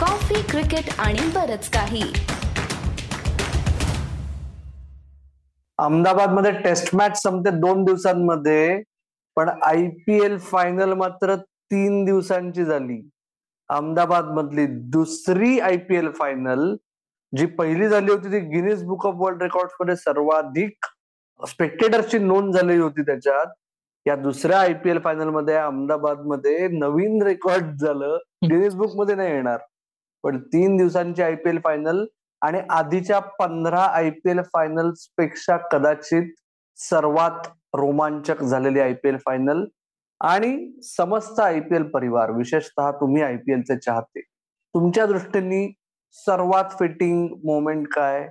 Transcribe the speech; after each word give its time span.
Coffee 0.00 0.42
cricket 0.42 1.00
आणि 1.00 1.18
बरच 1.34 1.70
काही. 1.70 2.02
अहमदाबादमध्ये 5.78 6.52
टेस्ट 6.52 6.94
मॅच 6.94 7.22
संपते 7.22 7.50
दोन 7.50 7.84
दिवसांमध्ये 7.84 8.82
पण 9.36 9.48
आय 9.48 9.88
पी 9.88 10.24
एल 10.24 10.38
फायनल 10.38 10.92
मात्र 10.92 11.34
तीन 11.36 12.04
दिवसांची 12.04 12.64
झाली. 12.64 13.10
अहमदाबाद 13.68 14.24
मधली 14.24 14.66
दुसरी 14.66 15.60
आय 15.60 15.76
पी 15.76 15.96
एल 15.96 16.10
फायनल 16.10 16.76
जी 17.36 17.46
पहिली 17.46 17.88
झाली 17.88 18.10
होती 18.10 18.32
ती 18.32 18.38
गिनीज 18.40 18.84
बुक 18.84 19.06
ऑफ 19.06 19.14
वर्ल्ड 19.16 19.42
रेकॉर्डमध्ये 19.42 19.96
सर्वाधिक 19.96 20.86
स्पेक्टेटरची 21.48 22.18
नोंद 22.18 22.54
झालेली 22.54 22.80
होती 22.80 23.02
त्याच्यात. 23.02 23.46
या 24.06 24.16
दुसऱ्या 24.16 24.60
आय 24.60 24.72
पी 24.72 24.90
एल 24.90 24.98
फायनलमध्ये 24.98 25.54
अहमदाबादमध्ये 25.54 26.68
नवीन 26.68 27.22
रेकॉर्ड 27.22 27.64
झालं. 27.64 28.18
गिनीज 28.50 28.74
बुकमध्ये 28.74 29.14
नाही 29.14 29.30
येणार. 29.30 29.58
पण 30.24 30.38
तीन 30.44 30.76
दिवसांची 30.76 31.22
आय 31.22 31.34
पी 31.34 31.50
एल 31.50 31.58
फायनल 31.64 32.04
आणि 32.42 32.60
आधीच्या 32.70 33.18
पंधरा 33.18 33.82
आय 33.82 34.10
पी 34.10 34.30
एल 34.30 34.40
फायनल्सपेक्षा 34.42 35.56
कदाचित 35.56 36.32
सर्वात 36.78 37.48
रोमांचक 37.74 38.42
झालेली 38.42 38.80
आय 38.80 38.94
पी 38.94 39.08
एल 39.08 39.16
फायनल 39.16 39.64
आणि 40.20 40.80
समस्त 40.82 41.40
आय 41.40 41.60
पी 41.60 41.74
एल 41.76 41.82
परिवार 41.82 42.30
विशेषतः 42.30 42.90
तुम्ही 42.90 43.22
आय 43.22 43.36
पी 43.36 43.52
एलचे 43.52 43.78
चाहते. 43.78 44.20
तुमच्या 44.74 45.06
दृष्टीने 45.06 45.66
सर्वात 46.12 46.78
फिटिंग 46.78 47.26
मोमेंट 47.44 47.86
काय? 47.86 48.28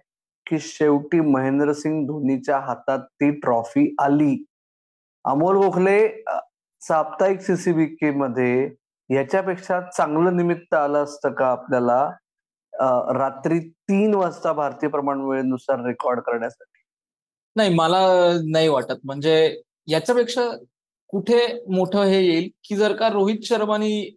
की 0.48 0.60
शेवटी 0.60 1.20
महेंद्रसिंग 1.20 2.05
धोनीच्या 2.08 2.60
हातात 2.60 2.99
ती 2.99 3.32
ट्रॉफी 3.32 3.96
आली. 3.99 4.35
अमोल 5.26 5.55
गोखले 5.55 6.24
साप्ताहिक 6.82 7.41
सीसीबीके 7.41 8.12
मध्ये 8.12 8.70
याच्यापेक्षा 9.09 9.80
चांगलं 9.90 10.36
निमित्त 10.38 10.73
आलं 10.73 11.04
असतं 11.04 11.31
का 11.34 11.45
आपल्याला 11.48 12.04
रात्री 13.18 13.59
तीन 13.59 14.13
वाजता 14.13 14.52
भारतीय 14.54 14.90
प्रमाण 14.90 15.21
वेळेनुसार 15.21 15.84
रेकॉर्ड 15.85 16.20
करण्यासाठी? 16.20 16.82
नाही 17.55 17.74
मला 17.76 17.99
नाही 18.52 18.68
वाटत. 18.68 18.98
म्हणजे 19.04 19.62
याच्यापेक्षा 19.87 20.49
कुठे 21.10 21.37
मोठं 21.76 22.04
हे 22.04 22.21
येईल 22.26 22.49
की 22.63 22.76
जर 22.76 22.96
का 22.96 23.07
रोहित 23.10 23.43
शर्मानी 23.46 24.10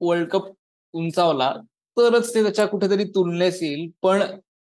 वर्ल्ड 0.00 0.28
कप 0.30 0.52
उंचावला 0.94 1.52
तरच 1.96 2.34
ते 2.34 2.42
त्याच्या 2.42 2.66
कुठेतरी 2.66 3.04
तुलनेस 3.14 3.62
येईल. 3.62 3.88
पण 4.02 4.22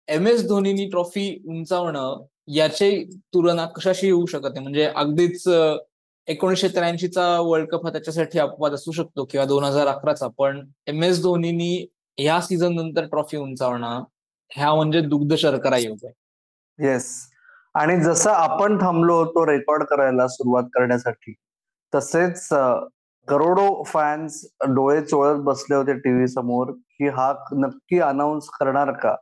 एम 0.08 0.28
एस 0.28 0.48
धोनीनी 0.48 0.90
ट्रॉफी 0.90 1.28
उंचावणं 1.50 2.24
याची 2.56 3.04
तुलना 3.34 3.66
कशाशी 3.76 4.08
येऊ 4.08 4.26
शकत 4.26 4.54
नाही. 4.54 4.64
म्हणजे 4.64 4.86
अगदीच 4.86 5.44
एकोणीसशे 6.28 6.68
त्र्याऐंशीचा 6.68 7.24
वर्ल्ड 7.42 7.68
कप 7.70 7.86
हा 7.86 7.92
त्याच्यासाठी 7.92 8.40
अपवाद 8.40 8.74
असू 8.74 8.92
शकतो 8.92 9.26
किंवा 9.32 9.46
दोन 9.46 9.64
हजार 9.64 9.88
अकराचा 9.88 10.28
पण 10.38 10.62
एम 10.88 11.04
एस 11.04 11.22
धोनीनी 11.24 11.74
ह्या 12.18 12.40
सीझन 12.42 12.76
नंतर 12.76 13.06
ट्रॉफी 13.06 13.38
उंचावणं 13.38 14.04
ह्या 14.52 14.74
म्हणजे 14.76 15.02
दुग्ध 15.02 15.34
शर्करा 15.36 15.78
योग 15.78 16.06
आहे. 16.06 16.14
येस 16.80 17.08
आणि 17.76 18.00
जसं 18.04 18.30
आपण 18.32 18.78
थांबलो 18.82 19.16
होतो 19.18 19.46
रेकॉर्ड 19.46 19.84
करायला 19.84 20.28
सुरुवात 20.28 20.64
करण्यासाठी 20.74 21.34
तसेच 21.94 22.48
करोडो 23.28 23.84
फॅन्स 23.88 24.42
डोळे 24.70 25.02
चोळत 25.02 25.40
बसले 25.44 25.76
होते 25.76 25.94
टीव्ही 26.00 26.28
समोर 26.28 26.72
की 26.72 27.08
हा 27.08 27.32
नक्की 27.58 28.00
अनाऊन्स 28.00 28.48
करणार 28.60 28.92
का? 28.94 29.16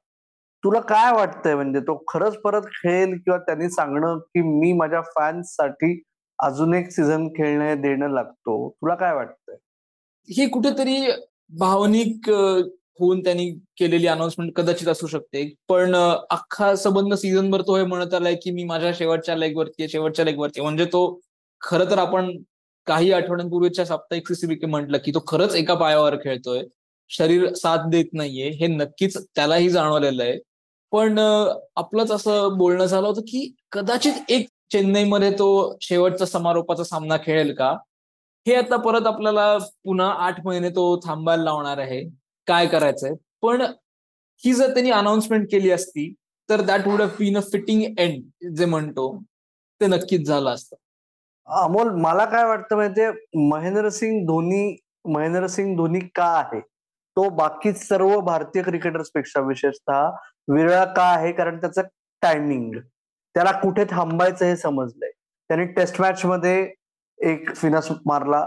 तुला 0.64 0.80
काय 0.80 1.12
वाटतंय? 1.14 1.56
म्हणजे 1.56 1.80
तो 1.80 1.96
खरंच 2.08 2.38
परत 2.42 2.62
खेळेल 2.74 3.18
किंवा 3.18 3.38
त्यांनी 3.38 3.70
सांगणं 3.70 4.18
की 4.18 4.42
मी 4.50 4.72
माझ्या 4.74 5.02
फॅन्ससाठी 5.16 5.94
अजून 6.42 6.74
एक 6.74 6.90
सीझन 6.92 7.28
खेळणे 7.28 7.76
देणं 7.76 8.14
लागतो. 8.14 8.70
तुला 8.70 8.96
काय 8.96 9.14
वाटतंय? 9.16 9.56
हे 10.30 10.48
कुठेतरी 10.48 11.00
भावनिक 11.58 12.30
होऊन 13.00 13.24
त्यांनी 13.24 13.50
केलेली 13.78 14.08
अनाउन्समेंट 14.08 14.52
कदाचित 14.56 14.88
असू 14.88 15.08
शकते. 15.08 15.54
पण 15.70 15.96
अख्खा 16.30 16.76
संबंध 16.76 17.14
सीझनभर 17.14 17.62
तो 17.62 17.76
हे 17.78 17.84
म्हणत 17.86 18.14
आलाय 18.14 18.36
की 18.36 18.52
मी 18.52 18.64
माझ्या 18.64 18.92
शेवटच्या 18.94 19.36
लेगवरती 19.36 19.88
शेवटच्या 19.90 20.26
लेगवरती 20.26 20.62
म्हणजे 20.62 20.86
तो 20.86 21.20
खरं 21.62 21.90
तर 21.92 21.98
आपण 21.98 22.38
काही 22.88 23.12
आठवड्यांपूर्वीच्या 23.12 23.86
साप्ताहिक 23.86 24.28
सीसीबीके 24.28 24.66
म्हटलं 24.66 24.98
की 25.06 25.12
तो 25.12 25.24
खरंच 25.28 25.56
एका 25.56 25.74
पायावर 25.74 26.16
खेळतोय. 26.16 26.64
शरीर 27.10 27.54
साथ 27.54 27.78
देत 27.90 28.06
नाहीये 28.14 28.50
हे 28.50 28.68
नक्कीच 28.68 29.18
त्यालाही 29.36 29.70
जाणवलेलं 29.70 30.24
आहे. 30.24 30.40
पण 30.92 31.18
आपलंच 31.76 32.12
असं 32.12 32.58
बोलणं 32.58 32.86
झालं 32.86 33.08
होतं 33.08 33.22
की 33.22 33.54
कदाचित 33.72 34.14
एक 34.30 34.48
चेन्नईमध्ये 34.72 35.32
तो 35.32 35.78
शेवटचा 35.82 36.26
समारोपाचा 36.26 36.84
सामना 36.84 37.18
खेळेल 37.18 37.54
का? 37.56 37.78
हे 38.48 38.56
आता 38.56 38.78
परत 38.78 39.08
आपल्याला 39.08 39.58
पुन्हा 39.58 40.10
आठ 40.18 40.46
महिने 40.46 40.70
तो 40.70 40.98
थांबायला 40.98 41.44
लावणार 41.44 41.78
आहे. 41.78 42.02
काय 42.48 42.68
करायचंय? 42.68 43.14
पण 43.42 43.62
ही 44.46 44.54
जर 44.54 44.74
त्यांनी 44.74 44.92
अनाउन्समेंट 44.92 45.48
केली 45.52 45.72
असती 45.72 46.14
तर 46.50 46.62
that 46.62 46.88
would 46.88 47.02
have 47.02 47.10
been 47.20 47.38
a 47.38 47.42
fitting 47.42 48.00
end 48.00 48.48
जे 48.56 48.66
म्हणतो 48.66 49.24
ते 49.82 49.88
नक्कीच 49.88 50.28
झालं 50.28 50.50
असतं. 50.50 50.76
अमोल 51.48 51.90
मला 51.90 52.26
काय 52.26 52.44
वाटतं 52.46 52.76
माहितीये? 52.76 53.12
महेंद्रसिंग 53.50 54.26
धोनी 54.26 54.78
महेंद्रसिंग 55.06 55.76
धोनी 55.78 56.00
का 56.00 56.26
आहे? 56.26 56.60
तो 57.18 57.30
बाकी 57.30 57.74
सर्व 57.74 58.20
भारतीय 58.20 58.64
क्रिकेटर्सपेक्षा 58.64 59.40
विशेषतः 59.40 60.10
वेगळा 60.48 60.86
का 60.86 61.04
आहे? 61.04 61.32
कारण 61.32 61.58
त्याचं 61.58 61.82
टायमिंग 62.22 62.76
त्याला 63.36 63.52
कुठे 63.62 63.86
थांबायचं 63.90 64.46
हे 64.46 64.56
समजलंय. 64.58 65.10
त्यांनी 65.50 65.66
टेस्ट 65.74 66.00
मॅच 66.02 66.26
मध्ये 66.26 66.62
एक 67.20 67.54
फिनस 67.56 67.88
मारला 68.06 68.46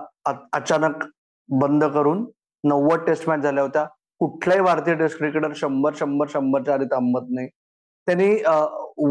अचानक 0.53 1.05
बंद 1.49 1.84
करून 1.95 2.25
नव्वद 2.65 3.05
टेस्ट 3.06 3.28
मॅच 3.28 3.41
झाल्या 3.41 3.62
होत्या. 3.65 3.84
कुठलाही 4.21 4.61
भारतीय 4.61 4.95
टेस्ट 4.95 5.19
क्रिकेटर 5.19 5.53
शंभर 5.56 5.93
शंभर 5.99 6.27
शंभरच्या 6.33 6.75
आधी 6.75 6.84
थांबत 6.93 7.27
नाही. 7.31 7.49
त्यांनी 8.06 8.28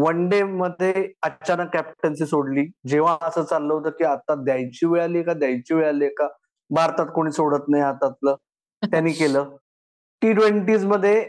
वन 0.02 0.28
डे 0.28 0.42
मध्ये 0.42 1.08
अचानक 1.22 1.72
कॅप्टन्सी 1.72 2.26
सोडली. 2.26 2.64
जेव्हा 2.88 3.16
असं 3.22 3.42
चाललं 3.42 3.72
होतं 3.74 3.90
की 3.90 4.04
आता 4.04 4.34
द्यायची 4.44 4.86
वेळ 4.86 5.02
आली 5.02 5.22
का 5.22 5.32
द्यायची 5.34 5.74
वेळ 5.74 5.88
आली 5.88 6.08
का? 6.08 6.28
भारतात 6.70 7.06
कोणी 7.14 7.32
सोडत 7.32 7.68
नाही 7.68 7.82
हातातलं. 7.82 8.34
त्यांनी 8.82 9.12
केलं. 9.12 9.56
टी 10.22 10.32
ट्वेंटीजमध्ये 10.32 11.22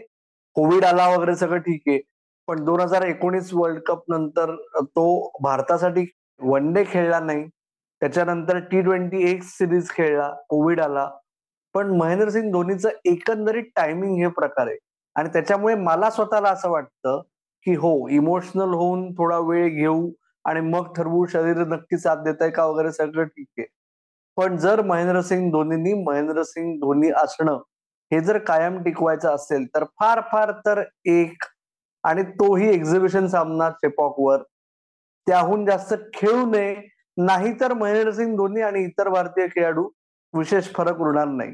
कोविड 0.56 0.86
आला 0.86 1.08
वगैरे 1.16 1.36
सगळं 1.36 1.60
ठीक 1.60 1.82
आहे. 1.88 2.00
पण 2.48 2.64
दोन 2.66 2.80
हजार 2.82 3.02
एकोणीस 3.04 3.50
वर्ल्ड 3.54 3.80
कप 3.88 4.04
नंतर 4.10 4.56
तो 4.86 5.06
भारतासाठी 5.44 6.06
वन 6.40 6.72
डे 6.74 6.84
खेळला 6.88 7.20
नाही. 7.20 7.48
त्याच्यानंतर 8.02 8.58
टी 8.72 8.82
ट्वेंटी 8.82 9.22
एक 9.32 9.44
सिरीज 9.44 9.90
खेळला 9.92 10.30
कोविड 10.50 10.80
आला. 10.82 11.10
पण 11.76 11.96
महेंद्रसिंग 11.98 12.52
धोनीचं 12.52 12.90
एकंदरीत 13.06 13.64
टायमिंग 13.76 14.18
हे 14.18 14.28
प्रकार. 14.32 14.68
आहे 14.68 14.78
आणि 15.16 15.30
त्याच्यामुळे 15.34 15.76
मला 15.76 16.10
स्वतःला 16.10 16.50
असं 16.50 16.70
वाटतं 16.72 17.22
की 17.66 17.76
हो 17.76 18.08
इमोशनल 18.10 18.74
होऊन 18.74 19.12
थोडा 19.14 19.38
वेळ 19.40 19.68
घेऊ 19.70 20.10
आणि 20.46 20.62
मग 20.62 20.94
ठरवू 20.96 21.26
शरीर 21.26 21.58
नक्की 21.68 21.98
साथ 21.98 22.24
देत 22.24 22.42
आहे 22.42 22.52
का 22.52 22.66
वगैरे 22.66 22.92
सगळं 22.92 23.24
ठीक 23.24 23.48
आहे. 23.58 23.68
पण 24.38 24.58
जर 24.58 24.82
महेंद्रसिंग 24.82 25.52
धोनीनी 25.52 25.94
महेंद्रसिंग 26.04 26.76
धोनी 26.80 27.10
असणं 27.24 27.58
हे 28.12 28.20
जर 28.22 28.38
कायम 28.38 28.82
टिकवायचं 28.84 29.36
असेल 29.36 29.66
तर 29.76 29.84
फार 30.00 30.22
फार 30.32 30.52
तर 30.66 30.82
एक 31.06 31.44
आणि 32.06 32.24
तोही 32.24 32.70
एक्झिबिशन 32.70 33.28
सामना 33.28 33.70
चेपॉकवर 33.70 34.42
त्याहून 35.28 35.66
जास्त 35.66 35.94
खेळू 36.14 36.46
नये. 36.46 36.76
नाहीतर 37.18 37.74
महेंद्रसिंग 37.74 38.36
धोनी 38.38 38.62
आणि 38.62 38.84
इतर 38.84 39.10
भारतीय 39.10 39.48
खेळाडू 39.48 39.88
विशेष 40.34 40.74
फरक 40.74 41.00
उरणार 41.02 41.28
नाही. 41.28 41.54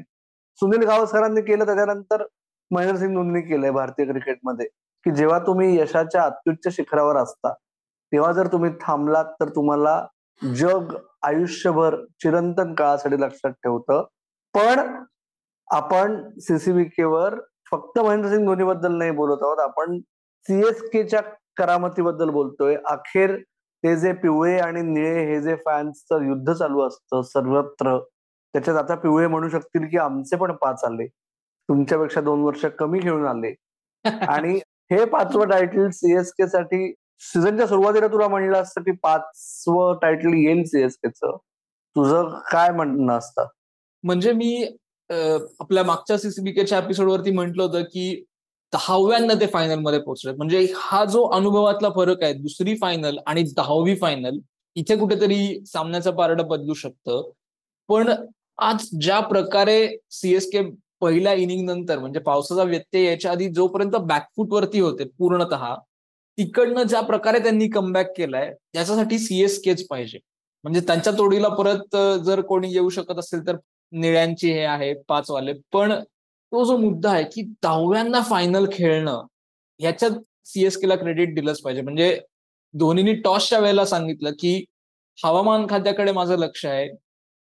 सुनील 0.60 0.86
गावस्करांनी 0.88 1.40
केलं 1.40 1.66
त्याच्यानंतर 1.66 2.24
महेंद्रसिंग 2.70 3.14
धोनीने 3.14 3.40
केलंय 3.40 3.70
भारतीय 3.70 4.06
क्रिकेटमध्ये. 4.06 4.66
की 5.06 5.10
जेव्हा 5.10 5.38
तुम्ही 5.38 5.78
यशाच्या 5.78 6.22
अत्युच्च 6.22 6.74
शिखरावर 6.76 7.16
असता 7.16 7.52
तेव्हा 8.12 8.32
जर 8.32 8.46
तुम्ही 8.46 8.70
थांबलात 8.80 9.24
तर 9.40 9.48
तुम्हाला 9.48 10.06
जग 10.42 10.94
आयुष्यभर 11.22 11.96
चिरंतन 12.20 12.74
काळासाठी 12.74 13.20
लक्षात 13.20 13.50
ठेवतं. 13.50 14.04
पण 14.54 15.04
आपण 15.70 16.38
सीसीबी 16.38 16.84
केवर 16.84 17.34
फक्त 17.70 17.98
महेंद्रसिंग 17.98 18.46
धोनी 18.46 18.64
बद्दल 18.64 18.96
नाही 18.98 19.10
बोलत 19.10 19.42
आहोत. 19.42 19.58
आपण 19.58 19.98
सीएसकेच्या 20.48 21.20
करामतीबद्दल 21.56 22.30
बोलतोय. 22.30 22.76
अखेर 22.84 23.36
ते 23.84 23.96
जे 23.96 24.12
पिवळे 24.12 24.58
आणि 24.58 24.82
निळे 24.82 25.24
हे 25.26 25.40
जे 25.42 25.54
फॅन्सचं 25.56 26.26
युद्ध 26.28 26.52
चालू 26.52 26.80
असतं 26.86 27.22
सर्वत्र 27.22 27.98
त्याच्यात 28.54 28.76
आता 28.76 28.94
पिवळे 28.94 29.26
म्हणू 29.26 29.48
शकतील 29.48 29.88
की 29.88 29.98
आमचे 29.98 30.36
पण 30.36 30.52
पाच 30.52 30.84
आले. 30.84 31.06
तुमच्यापेक्षा 31.68 32.20
दोन 32.20 32.42
वर्ष 32.42 32.64
कमी 32.78 32.98
घेऊन 32.98 33.26
आले. 33.26 33.54
आणि 34.36 34.56
हे 34.92 35.04
पाचवं 35.04 35.48
टायटल 35.48 35.88
सीएसके 35.90 36.46
साठी 36.48 36.92
सीझनच्या 37.20 37.66
सुरुवातीला 37.66 38.06
तुला 38.06 38.28
म्हणलं 38.28 38.58
असतं 38.58 38.82
की 38.82 38.90
पाचवं 38.92 39.98
टायटल 40.02 40.34
येईल 40.34 40.62
सीएसकेचं 40.64 41.36
तुझं 41.96 42.38
काय 42.52 42.70
म्हणणं 42.70 43.12
असतं? 43.12 43.46
म्हणजे 44.04 44.32
मी 44.32 44.64
आपल्या 45.60 45.82
मागच्या 45.84 46.18
सीसीबीकेच्या 46.18 46.78
एपिसोडवरती 46.78 47.30
म्हटलं 47.30 47.62
होतं 47.62 47.82
की 47.82 48.24
दहाव्यांदा 48.72 49.34
ते 49.40 49.46
फायनलमध्ये 49.46 49.98
पोहोचले 50.00 50.32
म्हणजे 50.32 50.66
हा 50.76 51.04
जो 51.04 51.22
अनुभवातला 51.28 51.88
फरक 51.96 52.22
आहे 52.22 52.32
दुसरी 52.32 52.74
फायनल 52.76 53.18
आणि 53.26 53.42
दहावी 53.56 53.94
फायनल 53.96 54.38
इथे 54.76 54.96
कुठेतरी 54.96 55.64
सामन्याचं 55.66 56.14
पारडं 56.16 56.46
बदलू 56.48 56.74
शकतं. 56.74 57.30
पण 57.88 58.10
आज 58.58 58.88
ज्या 59.00 59.20
प्रकारे 59.20 59.76
सीएसके 60.10 60.60
पहिल्या 61.00 61.32
इनिंग 61.34 61.64
नंतर 61.66 61.98
म्हणजे 61.98 62.20
पावसाचा 62.20 62.62
व्यत्यय 62.62 63.04
याच्या 63.04 63.30
आधी 63.32 63.48
जोपर्यंत 63.54 63.96
बॅकफूटवरती 64.06 64.80
होते 64.80 65.04
पूर्णतः 65.18 65.74
तिकडनं 66.38 66.82
ज्या 66.82 67.00
प्रकारे 67.00 67.38
त्यांनी 67.38 67.68
कमबॅक 67.68 68.12
केलाय 68.16 68.52
त्याच्यासाठी 68.52 69.18
सीएसकेच 69.18 69.86
पाहिजे. 69.88 70.18
म्हणजे 70.64 70.80
त्यांच्या 70.86 71.12
तोडीला 71.12 71.48
परत 71.48 71.96
जर 72.24 72.40
कोणी 72.40 72.72
येऊ 72.72 72.88
शकत 72.88 73.18
असेल 73.18 73.46
तर 73.46 73.56
निळ्यांची 73.92 74.52
हे 74.52 74.64
आहे 74.64 74.92
पाच 75.08 75.30
वाले 75.30 75.52
पण 75.72 75.92
तो 76.52 76.64
जो 76.64 76.76
मुद्दा 76.76 77.10
आहे 77.12 77.24
की 77.24 77.42
दहाव्यांना 77.62 78.20
फायनल 78.20 78.66
खेळणं 78.72 79.22
ह्याच्यात 79.80 80.10
सीएसकेला 80.46 80.96
क्रेडिट 80.96 81.34
दिलंच 81.34 81.60
पाहिजे. 81.62 81.82
म्हणजे 81.82 82.18
धोनीनी 82.74 83.14
टॉसच्या 83.14 83.58
वेळेला 83.58 83.84
सांगितलं 83.86 84.30
की 84.40 84.64
हवामान 85.18 85.66
खात्याकडे 85.70 86.12
माझं 86.12 86.36
लक्ष 86.38 86.64
आहे. 86.66 86.88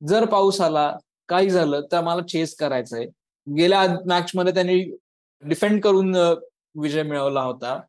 जर 0.01 0.25
पाऊस 0.25 0.59
आला 0.61 0.91
काही 1.29 1.49
झालं 1.49 1.81
तर 1.91 2.01
मला 2.01 2.21
चेस 2.29 2.55
करायचंय. 2.55 3.05
गेल्या 3.47 3.85
मॅच 4.07 4.31
मध्ये 4.35 4.53
त्यांनी 4.53 4.79
डिफेंड 5.43 5.81
करून 5.81 6.15
विजय 6.81 7.03
मिळवला 7.03 7.41
होता. 7.41 7.79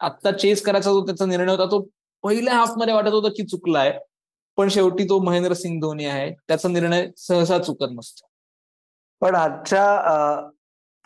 आता 0.00 0.30
चेस 0.32 0.62
करायचा 0.62 0.92
जो 0.92 1.04
त्याचा 1.06 1.26
निर्णय 1.26 1.52
होता 1.52 1.70
तो 1.70 1.80
पहिल्या 2.24 2.54
हाफमध्ये 2.54 2.94
वाटत 2.94 3.12
होता 3.12 3.28
की 3.28 3.46
चुकलाय. 3.46 3.98
पण 4.58 4.68
शेवटी 4.68 5.04
तो 5.04 5.18
महेंद्र 5.22 5.52
सिंग 5.54 5.80
धोनी 5.80 6.04
आहे. 6.04 6.30
त्याचा 6.48 6.68
निर्णय 6.68 7.06
सहसा 7.16 7.58
चुकत 7.58 7.92
नसतो. 7.92 8.26
पण 9.22 9.34
आजच्या 9.34 10.50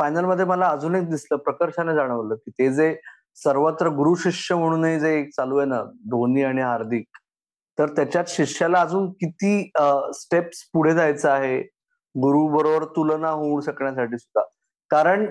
फायनलमध्ये 0.02 0.44
मला 0.44 0.66
अजून 0.66 0.94
एक 0.94 1.08
दिसलं 1.10 1.38
प्रकर्षाने 1.38 1.94
जाणवलं 1.94 2.34
की 2.34 2.50
ते 2.50 2.72
जे 2.74 2.94
सर्वत्र 3.38 3.88
गुरु 3.96 4.14
शिष्य 4.22 4.54
म्हणूनही 4.54 4.98
जे 5.00 5.14
एक 5.18 5.28
चालू 5.36 5.58
आहे 5.58 5.66
ना 5.68 5.82
धोनी 6.10 6.42
आणि 6.42 6.62
हार्दिक 6.62 7.18
तर 7.78 7.88
त्याच्यात 7.96 8.24
शिष्याला 8.28 8.80
अजून 8.80 9.08
किती 9.20 9.70
स्टेप्स 10.14 10.62
पुढे 10.72 10.94
जायचं 10.94 11.28
आहे? 11.30 11.60
गुरु 12.14 12.46
बरोबर 12.56 12.84
तुलना 12.96 13.30
होऊ 13.30 13.60
शकण्यासाठी 13.66 14.18
सुद्धा. 14.18 14.42
कारण 14.90 15.24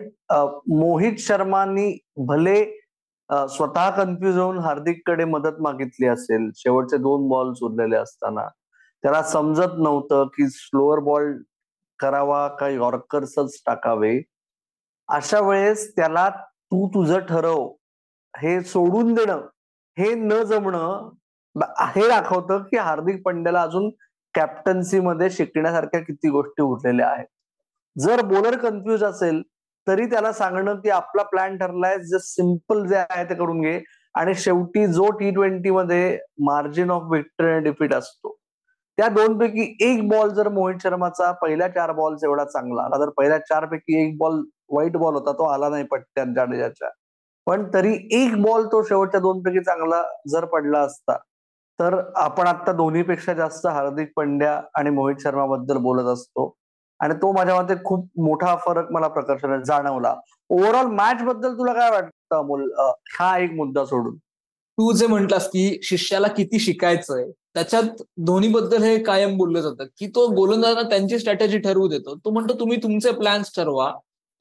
मोहित 0.80 1.20
शर्मानी 1.20 1.92
भले 2.28 2.64
स्वतः 3.30 3.90
कन्फ्युज 3.98 4.38
होऊन 4.38 4.60
हार्दिककडे 4.60 5.26
मदत 5.26 5.62
मागितली 5.62 6.08
असेल 6.08 6.50
शेवटचे 6.56 6.98
दोन 6.98 7.28
बॉल 7.30 7.54
उरलेले 7.64 7.96
असताना 7.98 8.48
त्याला 9.04 9.22
समजत 9.24 9.78
नव्हतं 9.78 10.28
की 10.38 10.50
स्लोअर 10.50 11.00
बॉल 11.04 11.32
करावा 12.00 12.48
का 12.60 12.68
यॉर्कर्सच 12.70 13.62
टाकावे? 13.66 14.20
अशा 15.12 15.40
वेळेस 15.40 15.96
त्याला 15.96 16.30
तू 16.30 16.88
तुझं 16.88 17.20
ठरव. 17.20 17.68
हे 18.38 18.62
सोडून 18.62 19.14
देणं 19.14 19.42
हे 19.98 20.14
न 20.16 20.44
जमणं 20.44 21.10
हे 21.96 22.08
दाखवतं 22.08 22.64
की 22.64 22.78
हार्दिक 22.78 23.22
पंड्याला 23.26 23.62
अजून 23.62 23.90
कॅप्टन्सीमध्ये 24.34 25.30
शिकण्यासारख्या 25.30 26.00
किती 26.00 26.30
गोष्टी 26.30 26.62
उरलेल्या 26.62 27.08
आहेत. 27.08 27.26
जर 28.00 28.22
बॉलर 28.26 28.58
कन्फ्युज 28.58 29.04
असेल 29.04 29.42
तरी 29.88 30.06
त्याला 30.06 30.32
सांगणं 30.34 30.76
की 30.76 30.90
आपला 30.90 31.24
प्लॅन 31.24 31.58
ठरलाय 31.58 31.98
जे 31.98 32.20
सिंपल 32.20 32.86
जे 32.86 32.96
आहे 32.96 33.24
ते 33.24 33.36
करून 33.36 33.62
घे. 33.62 33.80
आणि 34.16 34.36
शेवटी 34.36 34.88
जो 34.88 35.10
टी 35.12 35.32
ट्वेंटी 35.32 35.72
मध्ये 35.72 36.20
मार्जिन 36.40 36.92
ऑफ 36.92 37.12
विक्टरी 37.12 37.52
आणि 37.52 37.64
डिफीट 37.64 37.94
असतो. 37.94 38.41
त्या 39.02 39.08
दोन 39.10 39.38
पैकी 39.38 39.64
एक 39.82 40.08
बॉल 40.10 40.30
जर 40.30 40.48
मोहित 40.50 40.78
शर्माचा 40.84 41.32
पहिल्या 41.32 41.68
चार 41.68 41.92
बॉल 41.92 42.16
एवढा 42.24 42.44
चांगला 42.46 42.82
आला 42.84 42.98
तर 43.00 43.10
पहिल्या 43.10 43.38
चार 43.40 43.66
पैकी 43.66 44.02
एक 44.02 44.18
बॉल 44.18 44.44
वाईट 44.70 44.98
बॉल 44.98 45.14
होता 45.16 45.32
तो 45.32 45.44
आला 45.44 45.70
नाही 45.70 45.84
पट्ट्या 45.84 46.24
जाडेजाच्या. 46.36 46.90
पण 47.48 47.64
तरी 47.74 47.94
एक 48.12 48.36
बॉल 48.42 48.66
तो 48.66 48.82
शेवटच्या 48.84 49.20
दोन 49.20 49.42
पैकी 49.42 49.60
चांगला 49.60 50.02
जर 50.28 50.46
पडला 50.46 50.80
असता 50.80 51.18
तर 51.80 52.00
आपण 52.16 52.48
आता 52.48 52.72
दोन्हीपेक्षा 52.72 53.34
जास्त 53.34 53.68
हार्दिक 53.68 54.12
पंड्या 54.16 54.62
आणि 54.76 54.90
मोहित 54.90 55.16
शर्मा 55.24 55.46
बद्दल 55.46 55.78
बोलत 55.78 56.14
असतो. 56.14 56.54
आणि 57.00 57.14
तो 57.14 57.32
माझ्या 57.32 57.56
मते 57.62 57.76
खूप 57.86 58.08
मोठा 58.24 58.56
फरक 58.56 58.92
मला 58.92 59.08
प्रकर्षाने 59.08 59.64
जाणवला. 59.66 60.16
ओव्हरऑल 60.50 60.86
मॅच 60.86 61.24
बद्दल 61.24 61.54
तुला 61.54 61.74
काय 61.74 61.90
वाटतं 61.92 62.38
अमोल? 62.38 62.70
हा 63.20 63.38
एक 63.38 63.52
मुद्दा 63.52 63.86
सोडून. 63.86 64.16
तू 64.82 64.92
जे 64.92 65.08
म्हंटलास 65.08 65.48
की 65.48 65.80
शिष्याला 65.84 66.28
किती 66.28 66.60
शिकायचंय 66.60 67.26
त्याच्यात 67.54 68.02
बद्दल 68.52 68.84
हे 68.84 69.04
कायम 69.04 69.38
बोललं 69.38 69.62
जातं. 69.62 69.84
की 69.98 70.08
तो 70.08 70.28
गोलंदाजांना 70.28 70.90
त्यांची 70.90 71.20
स्ट्रॅटेजी 71.20 71.58
ठरवू 71.58 71.88
देतो. 71.88 72.16
तो 72.16 72.30
म्हणतो 72.30 72.54
तुम्ही 72.60 72.78
तुमचे 72.84 73.12
प्लॅन्स 73.12 73.52
ठरवा. 73.56 73.92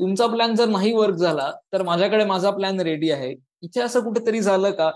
तुमचा 0.00 0.26
प्लॅन 0.26 0.54
जर 0.54 0.68
नाही 0.68 0.92
वर्क 0.92 1.14
झाला 1.14 1.52
तर 1.72 1.82
माझ्याकडे 1.82 2.24
माझा 2.24 2.50
प्लॅन 2.50 2.80
रेडी 2.80 3.10
आहे. 3.10 3.34
इथे 3.62 3.80
असं 3.80 4.00
कुठेतरी 4.00 4.40
झालं 4.40 4.70
का? 4.70 4.90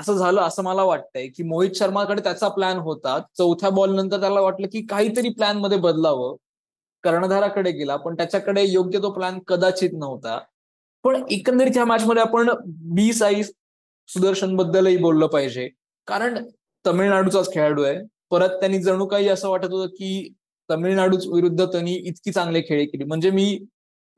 असं 0.00 0.14
झालं 0.14 0.40
असं 0.40 0.62
मला 0.62 0.82
वाटतंय 0.82 1.26
की 1.26 1.42
मोहित 1.42 1.70
शर्माकडे 1.76 2.22
त्याचा 2.22 2.48
प्लॅन 2.48 2.76
होता. 2.76 3.18
चौथ्या 3.38 3.70
बॉल 3.70 3.94
नंतर 3.94 4.20
त्याला 4.20 4.40
वाटलं 4.40 4.66
की 4.66 4.86
काहीतरी 4.86 5.28
प्लॅनमध्ये 5.28 5.78
बदलावं. 5.78 6.36
कर्णधाराकडे 7.02 7.70
गेला 7.70 7.96
पण 7.96 8.14
त्याच्याकडे 8.14 8.64
योग्य 8.64 8.98
तो 8.98 9.10
प्लॅन 9.10 9.38
कदाचित 9.38 9.90
नव्हता. 9.92 10.40
पण 11.04 11.22
एकंदरीत 11.30 11.72
ह्या 11.74 11.84
मॅचमध्ये 11.84 12.22
आपण 12.22 12.50
बी 12.66 13.12
साईज 13.12 13.52
सुदर्शन 14.08 14.54
बद्दलही 14.56 14.96
बोललं 14.96 15.26
पाहिजे. 15.26 15.68
कारण 16.08 16.38
तमिळनाडूचाच 16.84 17.52
खेळाडू 17.54 17.82
आहे. 17.82 17.98
परत 18.30 18.58
त्यांनी 18.60 18.78
जणू 18.82 19.06
काही 19.06 19.28
असं 19.28 19.48
वाटत 19.48 19.72
होतं 19.72 19.88
की 19.88 20.28
तमिळनाडू 20.68 21.16
विरुद्ध 21.34 21.64
त्यांनी 21.64 21.94
इतकी 21.94 22.32
चांगले 22.32 22.60
खेळी 22.68 22.86
केली. 22.86 23.04
म्हणजे 23.04 23.30
मी 23.30 23.56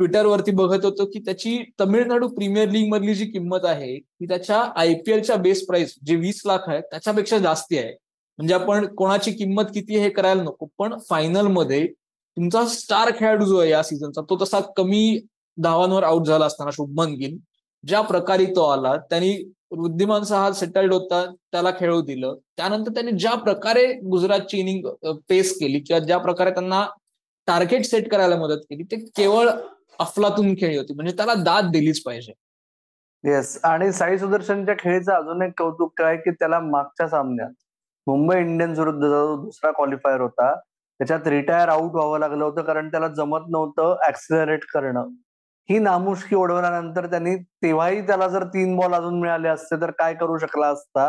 ट्विटरवरती 0.00 0.50
बघत 0.50 0.84
होतो 0.84 1.04
की 1.06 1.18
त्याची 1.24 1.58
तमिळनाडू 1.80 2.28
प्रीमियर 2.28 2.68
लीग 2.70 2.88
मधली 2.88 3.14
जी 3.14 3.26
किंमत 3.30 3.64
आहे 3.64 3.98
ती 3.98 4.26
त्याच्या 4.28 4.58
आयपीएलच्या 4.76 5.36
बेस 5.36 5.64
प्राइस 5.66 5.94
जे 6.06 6.16
वीस 6.16 6.40
लाख 6.46 6.68
आहे 6.68 6.80
त्याच्यापेक्षा 6.80 7.38
जास्ती 7.38 7.78
आहे. 7.78 7.92
म्हणजे 8.38 8.54
आपण 8.54 8.86
कोणाची 8.94 9.32
किंमत 9.32 9.64
किती 9.74 9.98
हे 9.98 10.08
करायला 10.10 10.42
नको 10.42 10.66
पण 10.78 10.94
फायनलमध्ये 11.10 11.86
तुमचा 11.86 12.64
स्टार 12.68 13.10
खेळाडू 13.18 13.44
जो 13.46 13.58
आहे 13.58 13.70
या 13.70 13.82
सीझनचा 13.82 14.22
तो 14.30 14.36
तसा 14.42 14.60
कमी 14.76 15.18
धावांवर 15.58 16.02
आउट 16.02 16.26
झाला 16.26 16.46
असताना 16.46 16.70
शुभमन 16.74 17.12
गिल 17.14 17.36
ज्या 17.84 18.00
प्रकारे 18.00 18.44
तो 18.46 18.62
आला 18.64 18.96
त्यांनी 19.10 19.34
वृद्धिमान 19.76 20.22
सहा 20.22 20.50
सेटल्ड 20.52 20.92
होता 20.92 21.24
त्याला 21.52 21.70
खेळू 21.70 22.00
दिलं. 22.02 22.34
त्यानंतर 22.56 22.92
त्यांनी 22.94 23.12
ज्या 23.12 23.34
प्रकारे 23.34 23.86
गुजरातची 24.10 24.58
इनिंग 24.58 24.86
फेस 25.28 25.58
केली 25.58 25.80
किंवा 25.80 26.00
ज्या 26.00 26.18
प्रकारे 26.18 26.50
त्यांना 26.50 26.84
टार्गेट 27.48 27.84
सेट 27.84 28.10
करायला 28.10 28.36
मदत 28.36 28.64
केली 28.70 28.82
ते 28.82 28.96
केवळ 29.16 29.48
अफलातून 29.98 30.54
खेळी 30.54 30.76
होती. 30.76 30.94
म्हणजे 30.94 31.16
त्याला 31.16 31.34
दाद 31.34 31.70
दिलीच 31.72 32.02
पाहिजे. 32.02 32.32
येस 33.24 33.58
आणि 33.64 33.90
साई 33.92 34.18
सुदर्शनच्या 34.18 34.74
खेळीचं 34.78 35.12
अजून 35.12 35.42
एक 35.42 35.52
कौतुक 35.58 35.92
काय 35.98 36.16
की 36.16 36.30
त्याला 36.30 36.60
मागच्या 36.60 37.08
सामन्यात 37.08 37.50
मुंबई 38.06 38.36
इंडियन्स 38.36 38.78
विरुद्ध 38.78 39.00
जो 39.00 39.36
दुसरा 39.44 39.70
क्वालिफायर 39.70 40.20
होता 40.20 40.54
त्याच्यात 41.00 41.26
रिटायर 41.26 41.68
आउट 41.68 41.90
व्हावं 41.90 42.18
लागलं 42.18 42.44
होतं 42.44 42.62
कारण 42.62 42.88
त्याला 42.90 43.08
जमत 43.08 43.48
नव्हतं 43.50 43.96
ऍक्सिलरेट 44.08 44.64
करणं. 44.64 45.08
ही 45.68 45.78
नामुष्की 45.78 46.36
ओढवल्यानंतर 46.36 47.06
त्यांनी 47.10 47.34
तेव्हाही 47.62 48.00
त्याला 48.06 48.28
जर 48.28 48.44
तीन 48.54 48.76
बॉल 48.76 48.94
अजून 48.94 49.20
मिळाले 49.20 49.48
असते 49.48 49.80
तर 49.80 49.90
काय 49.98 50.14
करू 50.14 50.38
शकला 50.38 50.66
असता? 50.68 51.08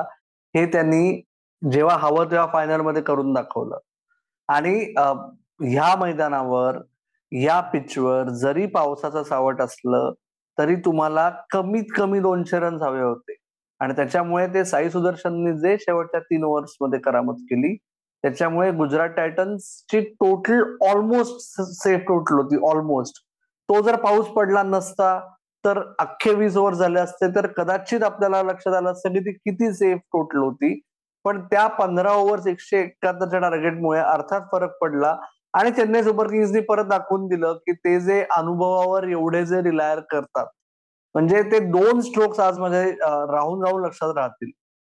हे 0.55 0.65
त्यांनी 0.73 1.21
जेव्हा 1.61 1.95
हवं 1.99 2.31
तेव्हा 2.31 2.47
फायनलमध्ये 2.53 3.01
करून 3.03 3.33
दाखवलं. 3.33 3.77
आणि 4.49 4.73
ह्या 5.61 5.95
मैदानावर 5.99 6.77
या 7.31 7.59
पिचवर 7.73 8.29
जरी 8.41 8.65
पावसाचं 8.65 9.23
सावट 9.23 9.61
असलं 9.61 10.11
तरी 10.57 10.75
तुम्हाला 10.85 11.29
कमीत 11.51 11.91
कमी 11.97 12.19
दोनशे 12.19 12.59
रन्स 12.59 12.81
हवे 12.83 13.01
होते. 13.01 13.35
आणि 13.81 13.93
त्याच्यामुळे 13.95 14.47
ते 14.53 14.63
साई 14.65 14.89
सुदर्शननी 14.89 15.57
जे 15.59 15.75
शेवटच्या 15.79 16.19
तीन 16.19 16.43
ओव्हर्समध्ये 16.45 16.99
करामत 16.99 17.41
केली 17.49 17.75
त्याच्यामुळे 18.23 18.71
गुजरात 18.71 19.09
टायटन्सची 19.15 19.99
टोटल 20.01 20.63
ऑलमोस्ट 20.89 21.61
सेफ 21.61 21.99
टोटल 22.07 22.35
होती 22.35 22.57
ऑलमोस्ट 22.69 23.21
तो 23.69 23.81
जर 23.81 23.95
पाऊस 24.01 24.27
पडला 24.35 24.63
नसता 24.63 25.17
तर 25.63 25.79
अख्खे 25.99 26.33
वीस 26.35 26.57
ओव्हर 26.57 26.73
झाले 26.73 26.99
असते 26.99 27.27
तर 27.35 27.47
कदाचित 27.57 28.03
आपल्याला 28.03 28.41
लक्षात 28.43 28.73
आलं 28.73 28.91
असतं 28.91 29.13
की 29.13 29.19
ती 29.25 29.31
किती 29.33 29.71
सेफ 29.73 29.99
टोटल 30.13 30.37
होती. 30.39 30.79
पण 31.25 31.39
त्या 31.51 31.65
पंधरा 31.77 32.11
ओव्हर्स 32.13 32.47
एकशे 32.47 32.79
एकाहत्तरच्या 32.79 33.39
टार्गेटमुळे 33.39 33.99
अर्थात 33.99 34.41
फरक 34.51 34.77
पडला. 34.81 35.15
आणि 35.53 35.71
चेन्नई 35.71 36.03
सुपर 36.03 36.27
किंग्सनी 36.27 36.59
परत 36.69 36.85
दाखवून 36.85 37.27
दिलं 37.27 37.53
की 37.65 37.73
ते 37.75 37.99
जे 38.01 38.21
अनुभवावर 38.37 39.07
एवढे 39.09 39.45
जे 39.45 39.61
रिलायर 39.63 39.99
करतात 40.11 40.47
म्हणजे 41.15 41.41
ते 41.51 41.59
दोन 41.71 41.99
स्ट्रोक्स 42.01 42.39
आज 42.39 42.59
माझे 42.59 42.83
राहून 42.91 43.63
राहून 43.65 43.85
लक्षात 43.85 44.13
राहतील. 44.15 44.51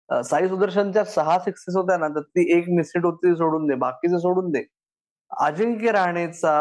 साई 0.09 0.49
सुदर्शनच्या 0.49 1.05
सहा 1.05 1.39
सिक्सेस 1.39 1.77
होत्या 1.77 1.97
ना 1.99 2.09
तर 2.09 2.21
ती 2.21 2.47
एक 2.59 2.69
मिस्टेट 2.77 3.05
होती 3.05 3.35
सोडून 3.37 3.67
दे. 3.69 3.75
बाकीचे 3.75 4.19
सोडून 4.21 4.51
दे. 4.53 4.65
अजिंक्य 5.31 5.93
राणेचा 5.93 6.55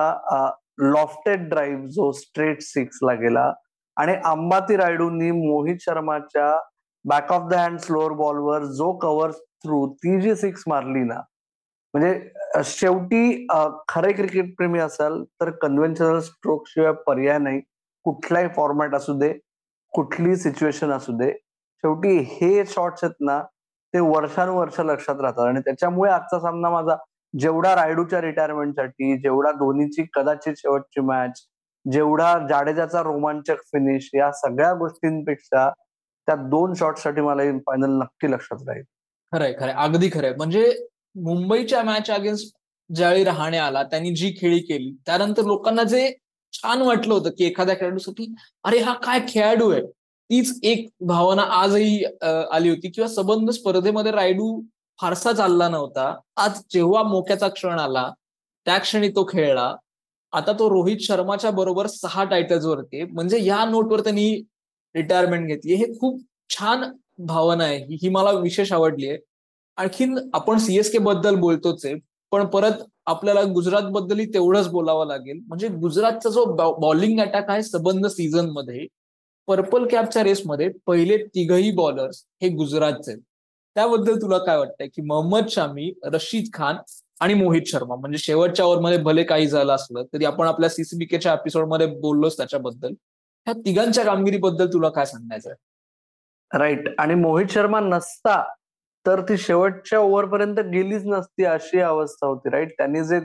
लॉफ्टेड 0.80 1.48
ड्राईव्ह 1.50 1.86
जो 1.92 2.12
स्ट्रेट 2.12 2.62
सिक्सला 2.62 3.14
गेला. 3.22 3.52
आणि 3.98 4.14
अंबाती 4.26 4.76
रायडूंनी 4.78 5.32
मोहित 5.32 5.78
शर्माच्या 5.82 6.58
back 7.06 7.32
of 7.34 7.48
the 7.50 7.54
hand 7.54 7.78
slower 7.80 8.12
बॉलवर 8.18 8.64
जो 8.78 8.92
कव्हर 8.98 9.32
थ्रू 9.64 9.86
ती 10.04 10.20
जी 10.22 10.36
सिक्स 10.36 10.64
मारली 10.68 11.04
ना 11.04 11.20
म्हणजे 11.94 12.64
शेवटी 12.66 13.48
खरे 13.90 14.12
क्रिकेट 14.14 14.54
प्रेमी 14.58 14.80
असाल 14.80 15.24
तर 15.42 15.50
कन्व्हेन्शनल 15.62 16.20
स्ट्रोक 16.20 16.68
शिवाय 16.68 16.92
पर्याय 17.08 17.38
नाही. 17.38 17.62
कुठलाही 18.06 18.48
फॉर्मॅट 18.56 18.96
असू 18.96 19.14
दे 19.20 19.32
कुठली 19.94 20.36
सिच्युएशन 20.36 20.92
असू 20.92 21.18
दे. 21.18 21.32
शेवटी 21.84 22.18
हे 22.32 22.66
शॉट्स 22.66 23.04
आहेत 23.04 23.16
ना 23.22 23.42
ते 23.94 24.00
वर्षानुवर्ष 24.00 24.80
लक्षात 24.80 25.22
राहतात. 25.22 25.46
आणि 25.48 25.60
त्याच्यामुळे 25.66 26.12
आजचा 26.12 26.40
सामना 26.40 26.70
माझा 26.70 26.96
जेवढा 27.34 27.74
रायडूच्या 27.76 28.22
रिटायरमेंटसाठी 28.22 29.18
जेवढा 29.18 29.52
धोनीची 29.52 30.04
कदाचित 30.14 30.54
शेवटची 30.58 31.02
मॅच 31.02 31.42
जेवढा 31.86 32.34
जाडेजाचा 32.50 33.02
रोमांचक 33.04 33.62
फिनिश 33.66 34.10
या 34.14 34.32
सगळ्या 34.32 34.74
गोष्टींपेक्षा 34.74 35.70
त्या 36.28 36.36
दोन 36.50 36.74
शॉटसाठी 36.74 37.22
मला 37.22 37.44
फायनल 37.68 37.98
नक्की 38.00 38.32
लक्षात 38.32 38.68
राहील. 38.68 38.84
खरंय 39.34 39.54
खरंय. 39.60 39.74
अगदी 39.74 40.10
खरंय. 40.14 40.34
म्हणजे 40.38 40.72
मुंबईच्या 41.16 41.84
मॅच 41.84 42.10
अगेन्स्ट 42.12 42.56
ज्यावेळी 42.90 43.24
राहणे 43.24 43.58
आला 43.58 43.84
त्यांनी 43.84 44.14
जी 44.16 44.34
खेळी 44.42 44.60
केली 44.60 44.92
त्यानंतर 45.06 45.46
लोकांना 45.46 45.84
जे 45.84 46.10
छान 46.54 46.82
वाटलं 46.82 47.14
होतं 47.14 47.30
की 47.38 47.46
एखाद्या 47.46 47.76
खेळाडूसाठी 47.76 48.34
अरे 48.66 48.80
हा 48.80 48.94
काय 49.04 49.20
खेळाडू 49.30 49.70
आहे? 49.72 49.82
तीच 50.30 50.60
एक 50.64 50.88
भावना 51.08 51.42
आजही 51.62 52.04
आली 52.52 52.70
होती. 52.70 52.90
किंवा 52.92 53.08
संबंध 53.10 53.50
स्पर्धेमध्ये 53.52 54.12
रायडू 54.12 54.60
फारसा 55.00 55.32
चालला 55.34 55.68
नव्हता. 55.70 56.14
आज 56.38 56.60
जेव्हा 56.74 57.04
मोक्याचा 57.04 57.48
क्षण 57.48 57.80
आला 57.80 58.10
त्या 58.66 58.78
क्षणी 58.78 59.10
तो 59.10 59.26
खेळला. 59.30 59.74
आता 60.34 60.52
तो 60.52 60.70
रोहित 60.70 60.98
शर्माच्या 61.02 61.52
बरोबर 61.52 61.88
सहा 61.88 62.24
टायटल्स 62.24 62.66
वरती 62.66 63.04
म्हणजे 63.04 63.44
या 63.46 63.64
नोटवर 63.66 64.00
त्यांनी 64.00 64.30
रिटायरमेंट 64.96 65.48
घेतली 65.48 65.76
हे 65.76 65.86
खूप 66.00 66.22
छान 66.50 66.84
भावना 67.28 67.64
आहे. 67.64 67.78
ही 68.02 68.10
मला 68.10 68.32
विशेष 68.32 68.72
आवडली 68.74 69.10
आहे. 69.10 69.18
आणखीन 69.78 70.18
आपण 70.34 70.58
सीएसके 70.58 70.98
बद्दल 70.98 71.36
बोलतोच 71.36 71.86
आहे. 71.86 71.96
पण 72.32 72.46
परत 72.46 72.84
आपल्याला 73.06 73.42
गुजरात 73.54 73.84
बद्दलही 73.92 74.26
तेवढंच 74.34 74.68
बोलावं 74.68 75.08
लागेल. 75.08 75.40
म्हणजे 75.48 75.68
गुजरातचा 75.68 76.30
जो 76.30 76.46
बॉलिंग 76.80 77.20
अटॅक 77.22 77.50
आहे 77.50 77.64
सबंध 77.64 78.08
सीझनमध्ये 78.08 78.86
पर्पल 79.48 79.88
कॅपच्या 79.88 80.24
रेसमध्ये 80.24 80.70
पहिले 80.88 81.18
तिघही 81.26 81.72
बॉलर्स 81.72 82.24
हे 82.42 82.50
गुजरातचे 82.50 83.16
त्याबद्दल 83.78 84.16
तुला 84.18 84.38
काय 84.38 84.58
वाटतंय 84.58 84.88
की 84.88 85.02
मोहम्मद 85.02 85.48
शामी 85.50 85.92
रशीद 86.04 86.46
खान 86.54 86.76
आणि 87.22 87.34
मोहित 87.34 87.62
शर्मा? 87.68 87.96
म्हणजे 87.96 88.18
शेवटच्या 88.18 88.66
ओव्हरमध्ये 88.66 88.98
भले 88.98 89.24
काही 89.24 89.48
झालं 89.48 89.74
असलं 89.74 90.04
तरी 90.14 90.26
आपण 90.26 90.48
आपल्या 90.48 90.70
सीसीबीकेच्या 90.70 91.34
एपिसोडमध्ये 91.34 91.88
बोललोच 92.02 92.38
त्याच्याबद्दल. 92.38 92.94
ह्या 93.48 93.54
तिघांच्या 93.66 94.04
कामगिरीबद्दल 94.06 94.68
तुला 94.68 94.90
काय 94.90 95.06
सांगायचं 95.06 95.54
राईट 96.52 96.90
आणि 97.00 97.16
मोहित 97.16 97.48
शर्मा 97.50 97.80
नसता 97.80 98.42
तर 99.06 99.22
ती 99.22 99.38
शेवटच्या 99.38 100.00
ओव्हरपर्यंत 100.00 100.60
गेलीच 100.74 101.04
नसती 101.06 101.46
अशी 101.46 101.80
अवस्था 101.80 102.28
होती 102.28 102.50
राईट 102.50 102.72
त्यांनी 102.72 103.04
जे 103.04 103.20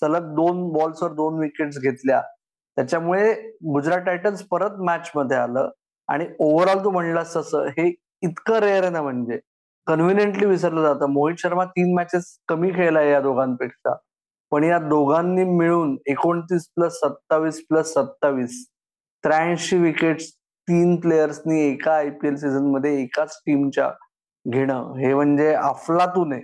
सलग 0.00 0.34
दोन 0.34 0.62
बॉल्सवर 0.72 1.12
दोन 1.12 1.38
विकेट्स 1.38 1.78
घेतल्या. 1.78 2.20
त्याच्यामुळे 2.76 3.32
गुजरात 3.64 4.00
टायटन्स 4.00 4.42
परत 4.42 4.78
मॅच 4.78 5.10
मध्ये 5.16 5.36
आलं. 5.36 5.70
आणि 6.08 6.26
ओव्हरऑल 6.38 6.84
तू 6.84 6.90
म्हणलास 6.90 7.36
तसं 7.36 7.66
हे 7.78 7.88
इतकं 8.22 8.58
रेअर 8.58 8.82
आहे 8.82 8.92
ना 8.92 9.02
म्हणजे. 9.02 9.38
कन्व्हिनियंटली 9.86 10.46
विसरलं 10.46 10.82
जातं. 10.82 11.10
मोहित 11.12 11.36
शर्मा 11.38 11.64
तीन 11.64 11.94
मॅचेस 11.94 12.36
कमी 12.48 12.70
खेळलाय 12.74 13.10
या 13.10 13.20
दोघांपेक्षा. 13.20 13.94
पण 14.52 14.64
या 14.64 14.78
दोघांनी 14.78 15.44
मिळून 15.44 15.96
एकोणतीस 16.06 16.66
प्लस 16.76 16.98
सत्तावीस 16.98 17.60
प्लस 17.68 17.92
सत्तावीस 17.94 18.64
त्र्याऐंशी 19.24 19.76
विकेट्स 19.78 20.30
तीन 20.68 20.94
प्लेयर्सनी 21.00 21.60
एका 21.68 21.94
आयपीएल 21.94 22.36
सीझनमध्ये 22.36 22.92
एकाच 23.02 23.36
टीमच्या 23.46 23.90
घेणं. 24.46 24.92
हे 24.98 25.14
म्हणजे 25.14 25.52
अफलातून 25.54 26.32
आहे. 26.32 26.42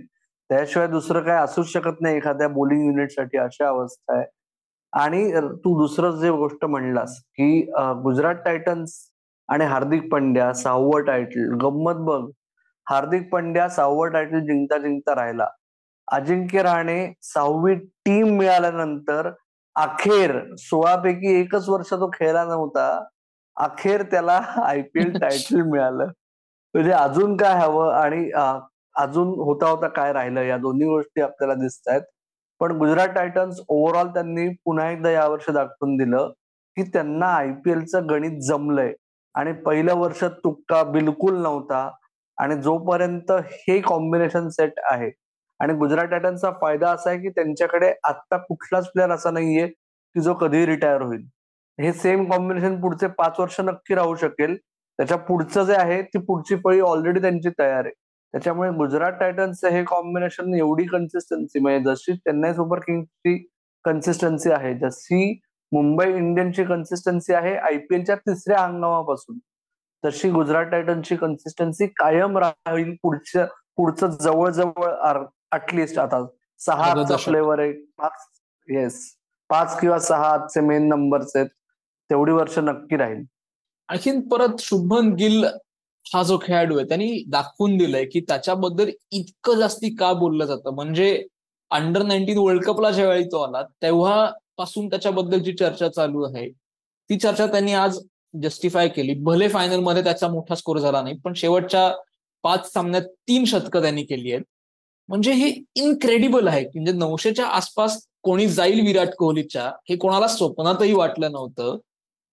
त्याशिवाय 0.50 0.88
दुसरं 0.88 1.22
काय 1.24 1.36
असूच 1.42 1.72
शकत 1.72 2.00
नाही 2.00 2.16
एखाद्या 2.16 2.48
बोलिंग 2.48 2.84
युनिटसाठी 2.86 3.38
अशा 3.38 3.68
अवस्था 3.68 4.16
आहे. 4.16 4.26
आणि 4.92 5.32
तू 5.64 5.78
दुसरं 5.80 6.16
जे 6.20 6.30
गोष्ट 6.30 6.64
म्हणलास 6.64 7.18
की 7.38 7.60
गुजरात 8.04 8.34
टायटन्स 8.44 8.92
आणि 9.48 9.64
हार्दिक 9.64 10.10
पंड्या 10.12 10.52
सहावं 10.54 11.02
टायटल 11.04 11.54
गंमत 11.62 12.04
बघ. 12.06 12.22
हार्दिक 12.90 13.28
पंड्या 13.32 13.68
सहावं 13.68 14.10
टायटल 14.12 14.40
जिंकता 14.40 14.78
जिंकता 14.78 15.14
राहिला. 15.14 15.46
अजिंक्य 16.08 16.62
राणे 16.62 16.98
सहावी 17.22 17.74
टीम 18.06 18.36
मिळाल्यानंतर 18.38 19.30
अखेर 19.76 20.32
सोळापैकी 20.58 21.34
एकच 21.40 21.68
वर्ष 21.68 21.92
तो 21.92 22.08
खेळला 22.10 22.44
नव्हता. 22.44 22.86
अखेर 23.56 24.02
त्याला 24.02 24.40
आयपीएल 24.64 25.12
टायटल 25.18 25.62
मिळालं. 25.70 26.06
म्हणजे 26.74 26.92
अजून 26.92 27.36
काय 27.36 27.54
हवं 27.60 27.92
आणि 27.94 28.30
अजून 28.96 29.28
होता 29.28 29.68
होता 29.68 29.88
काय 29.88 30.12
राहिलं 30.12 30.42
या 30.42 30.56
दोन्ही 30.58 30.88
गोष्टी 30.88 31.20
आपल्याला 31.20 31.54
दिसत 31.54 31.88
आहेत. 31.88 32.02
पण 32.60 32.72
गुजरात 32.78 33.08
टायटन्स 33.08 33.60
ओव्हरऑल 33.68 34.08
त्यांनी 34.08 34.48
पुन्हा 34.64 34.90
एकदा 34.90 35.10
यावर्षी 35.10 35.52
दाखवून 35.52 35.96
दिलं 35.96 36.30
की 36.76 36.82
त्यांना 36.82 37.26
आयपीएलचं 37.26 38.08
गणित 38.10 38.40
जमलंय. 38.42 38.92
आणि 39.34 39.52
पहिलं 39.52 39.94
वर्ष 39.94 40.24
तुक्का 40.44 40.82
बिलकुल 40.84 41.38
नव्हता. 41.42 41.88
आणि 42.40 42.54
जोपर्यंत 42.62 43.32
हे 43.32 43.78
कॉम्बिनेशन 43.80 44.48
सेट 44.48 44.80
आहे 44.90 45.10
आणि 45.60 45.74
गुजरात 45.78 46.06
टायटन्सचा 46.08 46.50
फायदा 46.60 46.90
असा 46.90 47.10
आहे 47.10 47.18
की 47.20 47.28
त्यांच्याकडे 47.28 47.92
आता 48.04 48.36
कुठलाच 48.38 48.90
प्लेअर 48.92 49.10
असा 49.10 49.30
नाहीये 49.30 49.66
की 49.66 50.20
जो 50.20 50.34
कधी 50.34 50.64
रिटायर 50.66 51.02
होईल. 51.02 51.26
हे 51.78 51.92
सेम 51.92 52.24
कॉम्बिनेशन 52.30 52.80
पुढचे 52.80 53.06
पाच 53.18 53.40
वर्ष 53.40 53.60
नक्की 53.60 53.94
राहू 53.94 54.14
शकेल. 54.16 54.56
त्याच्या 54.98 55.16
पुढचं 55.18 55.64
जे 55.64 55.74
आहे 55.74 56.00
ती 56.02 56.18
पुढची 56.18 56.56
फळी 56.64 56.80
ऑलरेडी 56.80 57.20
त्यांची 57.20 57.50
तयार 57.58 57.84
आहे. 57.84 57.92
त्याच्यामुळे 58.34 58.70
गुजरात 58.70 59.12
टायटन्सचं 59.20 59.68
हे 59.68 59.84
कॉम्बिनेशन 59.84 60.54
एवढी 60.54 60.84
कन्सिस्टन्सी 60.86 61.60
म्हणजे 61.60 61.84
जशी 61.90 62.16
चेन्नई 62.16 62.52
सुपर 62.54 62.78
किंग्सची 62.78 63.36
कन्सिस्टन्सी 63.84 64.50
आहे 64.52 64.74
जशी 64.78 65.32
मुंबई 65.72 66.06
इंडियनची 66.12 66.64
कन्सिस्टन्सी 66.64 67.34
आहे 67.34 67.54
आयपीएलच्या 67.56 68.16
तिसऱ्या 68.16 68.60
हंगामापासून. 68.60 69.38
तशी 70.04 70.30
गुजरात 70.30 70.64
टायटन्सची 70.64 71.16
कन्सिस्टन्सी 71.16 71.86
कायम 71.96 72.38
राहील 72.38 72.94
पुढच्या 73.02 73.46
पुढचं 73.76 74.10
जवळजवळ 74.20 75.24
अटलिस्ट 75.52 75.98
आता 75.98 76.24
सहा 76.60 77.16
फ्लेवर 77.16 77.58
आहे. 77.58 77.72
पाच 77.72 78.26
येस 78.68 79.00
पाच 79.50 79.78
किंवा 79.80 79.98
सहा 79.98 80.30
आजचे 80.32 80.60
मेन 80.60 80.88
नंबर्स 80.88 81.32
आहेत. 81.36 81.46
तेवढी 82.10 82.32
वर्ष 82.32 82.58
नक्की 82.58 82.96
राहील. 82.96 83.22
आणखीन 83.88 84.20
परत 84.28 84.60
शुभमन 84.60 85.12
गिल 85.14 85.44
हा 86.06 86.22
जो 86.22 86.38
खेळाडू 86.42 86.76
आहे 86.78 86.86
त्यांनी 86.88 87.22
दाखवून 87.30 87.76
दिलंय 87.76 88.04
की 88.04 88.20
त्याच्याबद्दल 88.20 88.90
इतकं 89.10 89.58
जास्ती 89.58 89.94
का 89.96 90.12
बोललं 90.12 90.44
जातं? 90.44 90.74
म्हणजे 90.74 91.26
अंडर 91.70 92.02
नाईन्टीन 92.02 92.38
वर्ल्ड 92.38 92.64
कपला 92.64 92.90
ज्यावेळी 92.90 93.24
तो 93.24 93.42
आला 93.42 93.62
तेव्हापासून 93.82 94.88
त्याच्याबद्दलची 94.90 95.52
चर्चा 95.56 95.88
चालू 95.88 96.22
आहे. 96.24 96.48
ती 96.50 97.18
चर्चा 97.18 97.46
त्यांनी 97.46 97.74
आज 97.74 97.98
जस्टिफाय 98.34 98.88
केली. 98.88 99.14
भले 99.14 99.48
फायनलमध्ये 99.48 100.02
त्याचा 100.04 100.28
मोठा 100.28 100.54
स्कोर 100.54 100.78
झाला 100.78 101.02
नाही 101.02 101.16
पण 101.24 101.32
शेवटच्या 101.36 101.90
पाच 102.44 102.72
सामन्यात 102.72 103.02
तीन 103.28 103.44
शतकं 103.44 103.82
त्यांनी 103.82 104.02
केली 104.04 104.32
आहेत. 104.32 104.44
म्हणजे 105.08 105.32
हे 105.32 105.48
इनक्रेडिबल 105.76 106.48
आहे. 106.48 106.64
म्हणजे 106.64 106.92
नऊशेच्या 106.92 107.46
आसपास 107.46 107.98
कोणी 108.22 108.46
जाईल 108.48 108.80
विराट 108.86 109.14
कोहलीच्या 109.18 109.64
हे 109.88 109.96
कोणाला 109.96 110.26
स्वप्नातही 110.28 110.92
वाटलं 110.94 111.32
नव्हतं. 111.32 111.78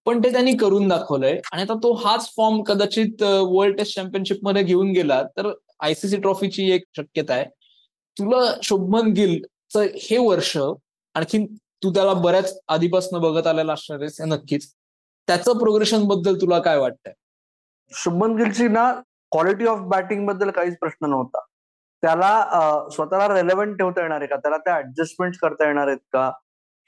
पण 0.05 0.19
ते 0.23 0.31
त्यांनी 0.31 0.53
करून 0.57 0.87
दाखवलंय. 0.87 1.39
आणि 1.51 1.61
आता 1.61 1.73
तो 1.83 1.91
हाच 2.05 2.29
फॉर्म 2.37 2.61
कदाचित 2.63 3.23
वर्ल्ड 3.23 3.77
टेस्ट 3.77 3.95
चॅम्पियनशिपमध्ये 3.95 4.63
घेऊन 4.63 4.91
गेला 4.91 5.21
तर 5.37 5.51
आयसीसी 5.79 6.17
ट्रॉफीची 6.17 6.69
एक 6.71 6.83
शक्यता 6.97 7.33
आहे. 7.33 7.45
तुला 8.17 8.53
शुभमन 8.63 9.11
गिलचं 9.13 9.85
हे 10.01 10.17
वर्ष 10.17 10.57
आणखीन 11.15 11.45
तू 11.83 11.91
त्याला 11.93 12.13
बऱ्याच 12.13 12.57
आधीपासून 12.67 13.19
बघत 13.21 13.47
आलेला 13.47 13.73
असणार 13.73 13.99
आहेस 14.01 14.21
नक्कीच. 14.21 14.71
त्याचं 15.27 15.57
प्रोग्रेशनबद्दल 15.59 16.35
तुला 16.41 16.59
काय 16.59 16.77
वाटतंय? 16.79 17.13
शुभमन 17.91 18.35
गिलची 18.35 18.67
ना 18.67 18.91
क्वालिटी 19.31 19.65
ऑफ 19.67 19.79
बॅटिंगबद्दल 19.89 20.49
काहीच 20.51 20.77
प्रश्न 20.79 21.09
नव्हता. 21.09 21.39
त्याला 22.03 22.89
स्वतःला 22.91 23.27
रेलेव्हंट 23.33 23.77
ठेवता 23.77 24.01
येणार 24.01 24.17
आहे 24.21 24.27
का? 24.27 24.35
त्याला 24.35 24.57
त्या 24.57 24.75
ऍडजस्टमेंट 24.77 25.35
करता 25.41 25.67
येणार 25.67 25.87
आहेत 25.87 25.99
का? 26.13 26.29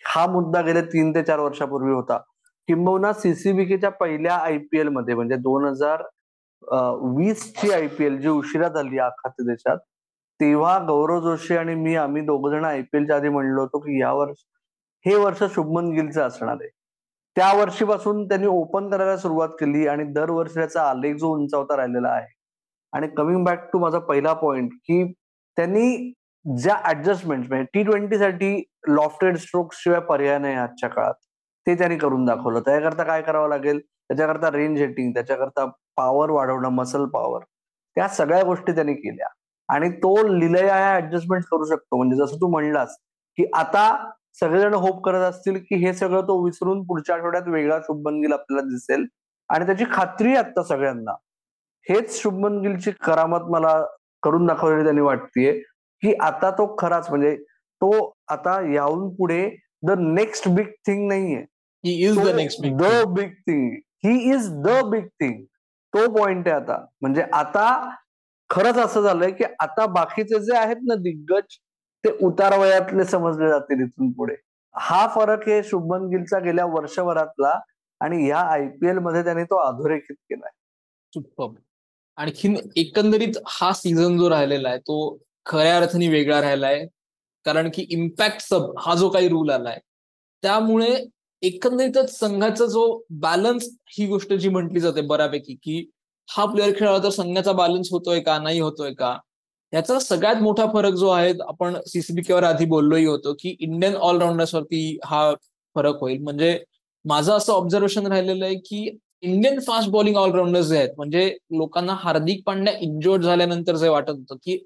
हा 0.04 0.26
मुद्दा 0.32 0.62
गेले 0.62 0.82
तीन 0.94 1.14
ते 1.16 1.24
चार 1.24 1.40
वर्षापूर्वी 1.40 1.92
होता. 1.94 2.18
किंबहुना 2.70 3.12
सीसीबीकेच्या 3.14 3.90
पहिल्या 3.92 4.36
आयपीएलमध्ये 4.36 5.16
म्हणजे 5.16 5.36
दोन 5.36 5.66
हजार 5.66 6.04
वीस 7.18 7.44
ची 7.58 7.72
आयपीएल 7.74 8.18
जी 8.22 8.28
उशिरा 8.30 8.68
झाली 8.68 8.98
खाते 9.20 9.44
देशात 9.48 9.78
तेव्हा 10.40 10.78
गौरव 10.88 11.20
जोशी 11.22 11.56
आणि 11.58 11.76
मी 11.76 11.96
आम्ही 11.96 12.22
दोघ 12.26 12.48
जण 12.52 12.66
आयपीएलच्या 12.66 13.16
आधी 13.16 13.30
म्हणलो 13.30 13.62
होतो 13.62 13.80
की 13.80 14.00
या 14.02 14.12
वर्ष 14.14 14.44
हे 15.06 15.16
वर्ष 15.16 15.44
शुभमन 15.56 15.90
गिलचं 15.94 16.22
असणार 16.28 16.56
आहे. 16.62 16.70
त्या 17.40 17.54
वर्षीपासून 17.54 18.28
त्यांनी 18.28 18.48
ओपन 18.48 18.90
करायला 18.90 19.18
सुरुवात 19.18 19.50
केली 19.50 19.88
आणि 19.88 20.04
दरवर्षी 20.04 20.54
त्याचा 20.54 20.82
आलेख 20.82 21.16
जो 21.16 21.28
उंचावता 21.28 21.78
राहिलेला 21.78 22.08
आहे. 22.10 22.28
आणि 22.94 23.08
कमिंग 23.08 23.44
बॅक 23.44 23.70
टू 23.74 23.80
माझा 23.80 24.00
पहिला 24.00 24.34
पॉइंट 24.34 24.72
की 24.74 25.14
त्यांनी 25.58 26.14
ज्या 26.58 26.76
ऍडजस्टमेंट 26.86 27.48
म्हणजे 27.48 27.66
टी 27.74 27.84
ट्वेंटी 27.84 28.64
लॉफ्टेड 28.88 29.38
स्ट्रोक 29.38 29.74
शिवाय 29.74 30.00
पर्याय 30.00 30.40
नाही 30.40 30.56
आजच्या 30.56 30.90
काळात. 30.90 31.14
ते 31.68 31.76
त्यांनी 31.76 31.98
करून 31.98 32.26
दाखवलं. 32.26 32.60
त्याकरता 32.60 33.04
काय 33.04 33.22
करावं 33.22 33.50
लागेल? 33.50 33.80
त्याच्याकरता 33.80 34.52
रेंज 34.52 34.80
हिटिंग 34.80 35.12
त्याच्याकरता 35.12 35.66
पॉवर 35.98 36.30
वाढवणं 36.30 36.70
मसल 36.70 37.06
पॉवर 37.06 37.40
त्या 37.96 38.08
सगळ्या 38.08 38.44
गोष्टी 38.44 38.72
त्यांनी 38.72 38.94
केल्या. 38.94 39.28
आणि 39.70 39.90
तो 39.90 40.28
लिलया 40.28 40.96
ऍडजस्टमेंट 40.98 41.44
करू 41.52 41.66
शकतो. 41.66 41.98
म्हणजे 41.98 42.18
जसं 42.18 42.36
तू 42.36 42.48
म्हणलास 42.48 42.98
की 43.38 43.46
आता 43.54 44.12
सगळेजण 44.38 44.74
होप 44.74 45.04
करत 45.06 45.22
असतील 45.22 45.58
की 45.60 45.76
हे 45.86 45.94
सगळं 45.94 46.22
तो 46.22 46.44
विसरून 46.44 46.84
पुढच्या 46.84 47.16
आठवड्यात 47.16 47.48
वेगळा 47.48 47.80
शुभमन 47.80 48.20
गिल 48.22 48.34
आपल्याला 48.34 48.68
दिसेल. 48.68 49.06
आणि 49.50 49.66
त्याची 49.66 49.86
खात्री 49.92 50.36
आता 50.36 50.64
सगळ्यांना. 50.64 51.12
हेच 51.88 52.22
शुभमन 52.22 52.60
गिलची 52.62 52.92
करामत 53.02 53.50
मला 53.50 53.82
करून 54.24 54.46
दाखवलेली 54.46 54.84
त्यांनी 54.84 55.02
वाटतीये 55.02 55.54
की 56.04 56.14
आता 56.22 56.50
तो 56.52 56.76
खराच 56.80 57.10
म्हणजे 57.10 57.36
तो 57.82 57.92
आता 58.28 58.60
याहून 58.74 59.10
पुढे 59.16 59.50
द 59.88 59.92
नेक्स्ट 60.00 60.48
बिग 60.50 60.68
थिंग 60.88 61.08
नाहीये. 61.08 61.42
He 61.84 61.94
is 62.08 62.20
the 62.20 62.36
next 62.36 62.66
the 62.78 62.92
big 63.08 63.32
thing 63.48 63.70
he 64.06 64.32
is 64.34 64.50
the 64.66 64.82
big 64.86 65.06
thing 65.22 65.44
तो 65.94 66.10
पॉइंट 66.16 66.48
आहे 66.48 66.56
आता. 66.56 66.86
म्हणजे 67.02 67.24
आता 67.34 67.96
खरंच 68.50 68.78
असं 68.78 69.02
झालंय 69.02 69.32
की 69.32 69.44
आता 69.60 69.86
बाकीचे 69.86 70.40
जे 70.40 70.56
आहेत 70.58 70.78
ना 70.84 70.96
दिग्गज 70.96 71.58
ते 72.04 72.10
उतार 72.26 72.58
वयातले 72.60 73.04
समजले 73.06 73.50
जातील 73.50 73.84
इथून 73.84 74.12
पुढे. 74.12 74.36
हा 74.76 75.06
फरक 75.16 75.48
हे 75.48 75.62
शुभमन 75.64 76.08
गिलचा 76.10 76.40
गेल्या 76.40 76.66
वर्षभरातला 76.66 77.60
आणि 78.02 78.24
ह्या 78.26 78.40
आयपीएलमध्ये 78.52 79.24
त्याने 79.24 79.44
तो 79.44 79.58
अधोरेखित 79.60 80.16
केलाय. 80.16 80.52
सुपर 81.14 81.48
आणखीन 82.18 82.56
एकंदरीत 82.78 83.38
हा 83.48 83.72
सीझन 83.74 84.18
जो 84.18 84.30
राहिलेला 84.30 84.70
आहे 84.70 84.78
तो 84.78 85.18
खऱ्या 85.46 85.76
अर्थाने 85.78 86.08
वेगळा 86.08 86.42
राहिलाय. 86.42 86.86
कारण 87.46 87.70
की 87.74 87.86
इम्पॅक्ट 87.90 88.42
सब 88.42 88.74
हा 88.80 88.96
जो 88.96 89.10
काही 89.10 89.28
रूल 89.30 89.50
आलाय 89.50 89.80
त्यामुळे 90.44 90.96
एकंदरीतच 91.44 92.18
संघाचा 92.20 92.66
जो 92.66 92.82
बॅलन्स 93.22 93.70
ही 93.90 94.08
गोष्ट 94.08 94.34
जी 94.34 94.50
म्हटली 94.50 94.80
जाते 94.80 95.02
बऱ्यापैकी 95.02 95.56
की 95.64 95.86
हा 96.30 96.46
प्लेअर 96.46 96.72
खेळला 96.78 96.98
तर 96.98 97.10
संघाचा 97.10 97.52
बॅलन्स 97.52 97.92
होतोय 97.92 98.20
का 98.20 98.38
नाही 98.40 98.60
होतोय 98.60 98.94
का 98.94 99.18
याचा 99.74 100.00
सगळ्यात 100.00 100.42
मोठा 100.42 100.66
फरक 100.74 100.94
जो 100.94 101.10
आहे 101.10 101.34
आपण 101.48 101.76
सीसीबीकेवर 101.88 102.44
आधी 102.44 102.66
बोललोही 102.66 103.06
होतो 103.06 103.34
की 103.40 103.56
इंडियन 103.60 103.96
ऑलराऊंडर्सवरती 103.96 104.98
हा 105.06 105.32
फरक 105.76 106.00
होईल. 106.02 106.22
म्हणजे 106.24 106.58
माझं 107.06 107.34
असं 107.34 107.54
ऑब्झर्वेशन 107.54 108.08
राहिलेलं 108.08 108.46
आहे 108.46 108.56
की 108.66 108.90
इंडियन 109.22 109.60
फास्ट 109.68 109.90
बॉलिंग 109.90 110.16
ऑलराऊंडर्स 110.18 110.66
जे 110.68 110.78
आहेत 110.78 110.90
म्हणजे 110.98 111.28
लोकांना 111.58 111.94
हार्दिक 112.00 112.44
पांड्या 112.46 112.74
इंजोर्ड 112.82 113.24
झाल्यानंतर 113.24 113.76
जे 113.76 113.90
वाटत 113.90 114.10
होतं 114.10 114.36
की 114.44 114.58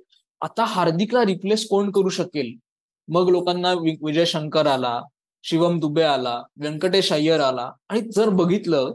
आता 0.41 0.63
हार्दिकला 0.67 1.23
रिप्लेस 1.25 1.67
कोण 1.69 1.91
करू 1.91 2.09
शकेल? 2.09 2.53
मग 3.07 3.29
लोकांना 3.31 3.73
विजय 3.73 4.25
शंकर 4.25 4.67
आला 4.67 4.99
शिवम 5.43 5.79
दुबे 5.79 6.03
आला 6.03 6.41
व्यंकटेश 6.57 7.11
अय्यर 7.13 7.39
आला. 7.41 7.69
आणि 7.89 8.01
जर 8.15 8.29
बघितलं 8.31 8.91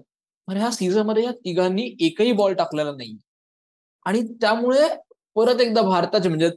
तर 0.49 0.57
ह्या 0.57 0.71
सीझनमध्ये 0.73 1.25
या 1.25 1.33
तिघांनी 1.45 1.83
एकही 2.07 2.33
बॉल 2.33 2.53
टाकलेला 2.55 2.93
नाही 2.93 3.17
आणि 4.07 4.23
त्यामुळे 4.41 4.87
परत 5.37 5.61
एकदा 5.61 5.83
भारताचे 5.83 6.29
म्हणजे 6.29 6.51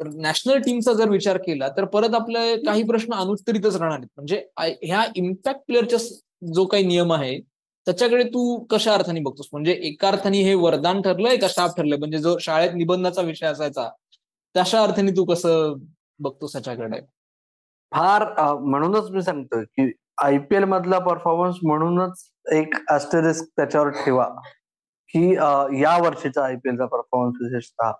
नॅशनल 0.00 0.58
टीमचा 0.62 0.92
जर 0.92 1.08
विचार 1.10 1.36
केला 1.46 1.68
तर 1.76 1.84
परत 1.92 2.14
आपले 2.14 2.56
काही 2.64 2.82
प्रश्न 2.86 3.14
अनुत्तरितच 3.14 3.76
राहणार 3.76 3.98
आहेत. 3.98 4.08
म्हणजे 4.16 4.42
ह्या 4.82 5.04
इम्पॅक्ट 5.16 5.60
प्लेअरचा 5.66 5.96
जो 6.54 6.64
काही 6.66 6.84
नियम 6.86 7.12
आहे 7.12 7.38
त्याच्याकडे 7.86 8.24
तू 8.24 8.56
कशा 8.70 8.94
अर्थाने 8.94 9.20
बघतोस? 9.20 9.48
म्हणजे 9.52 9.72
एका 9.88 10.08
अर्थाने 10.08 10.42
हे 10.42 10.54
वरदान 10.54 11.00
ठरलंय 11.02 11.36
का 11.36 11.46
शाप 11.50 11.76
ठरलंय 11.76 11.98
म्हणजे 11.98 12.18
जो 12.18 12.36
शाळेत 12.40 12.74
निबंधाचा 12.74 13.22
विषय 13.22 13.46
असायचा 13.46 13.88
तशा 14.54 14.82
अर्थाने 14.82 15.10
तू 15.16 15.24
कसं 15.24 15.74
बघतोस 16.20 16.52
त्याच्याकडे 16.52 17.00
फार 17.92 18.24
म्हणूनच 18.60 19.10
मी 19.10 19.22
सांगतोय 19.22 19.64
की 19.64 19.90
आयपीएल 20.22 20.64
मधला 20.64 20.98
परफॉर्मन्स 20.98 21.56
म्हणूनच 21.62 22.24
एक 22.52 22.74
ऍस्टरिस्क 22.92 23.44
त्याच्यावर 23.56 23.88
ठेवा. 24.04 24.28
की 25.16 25.32
या 25.82 25.96
वर्षीचा 26.02 26.44
आयपीएलचा 26.44 26.86
परफॉर्मन्स 26.86 27.36
विशेषतः 27.42 27.92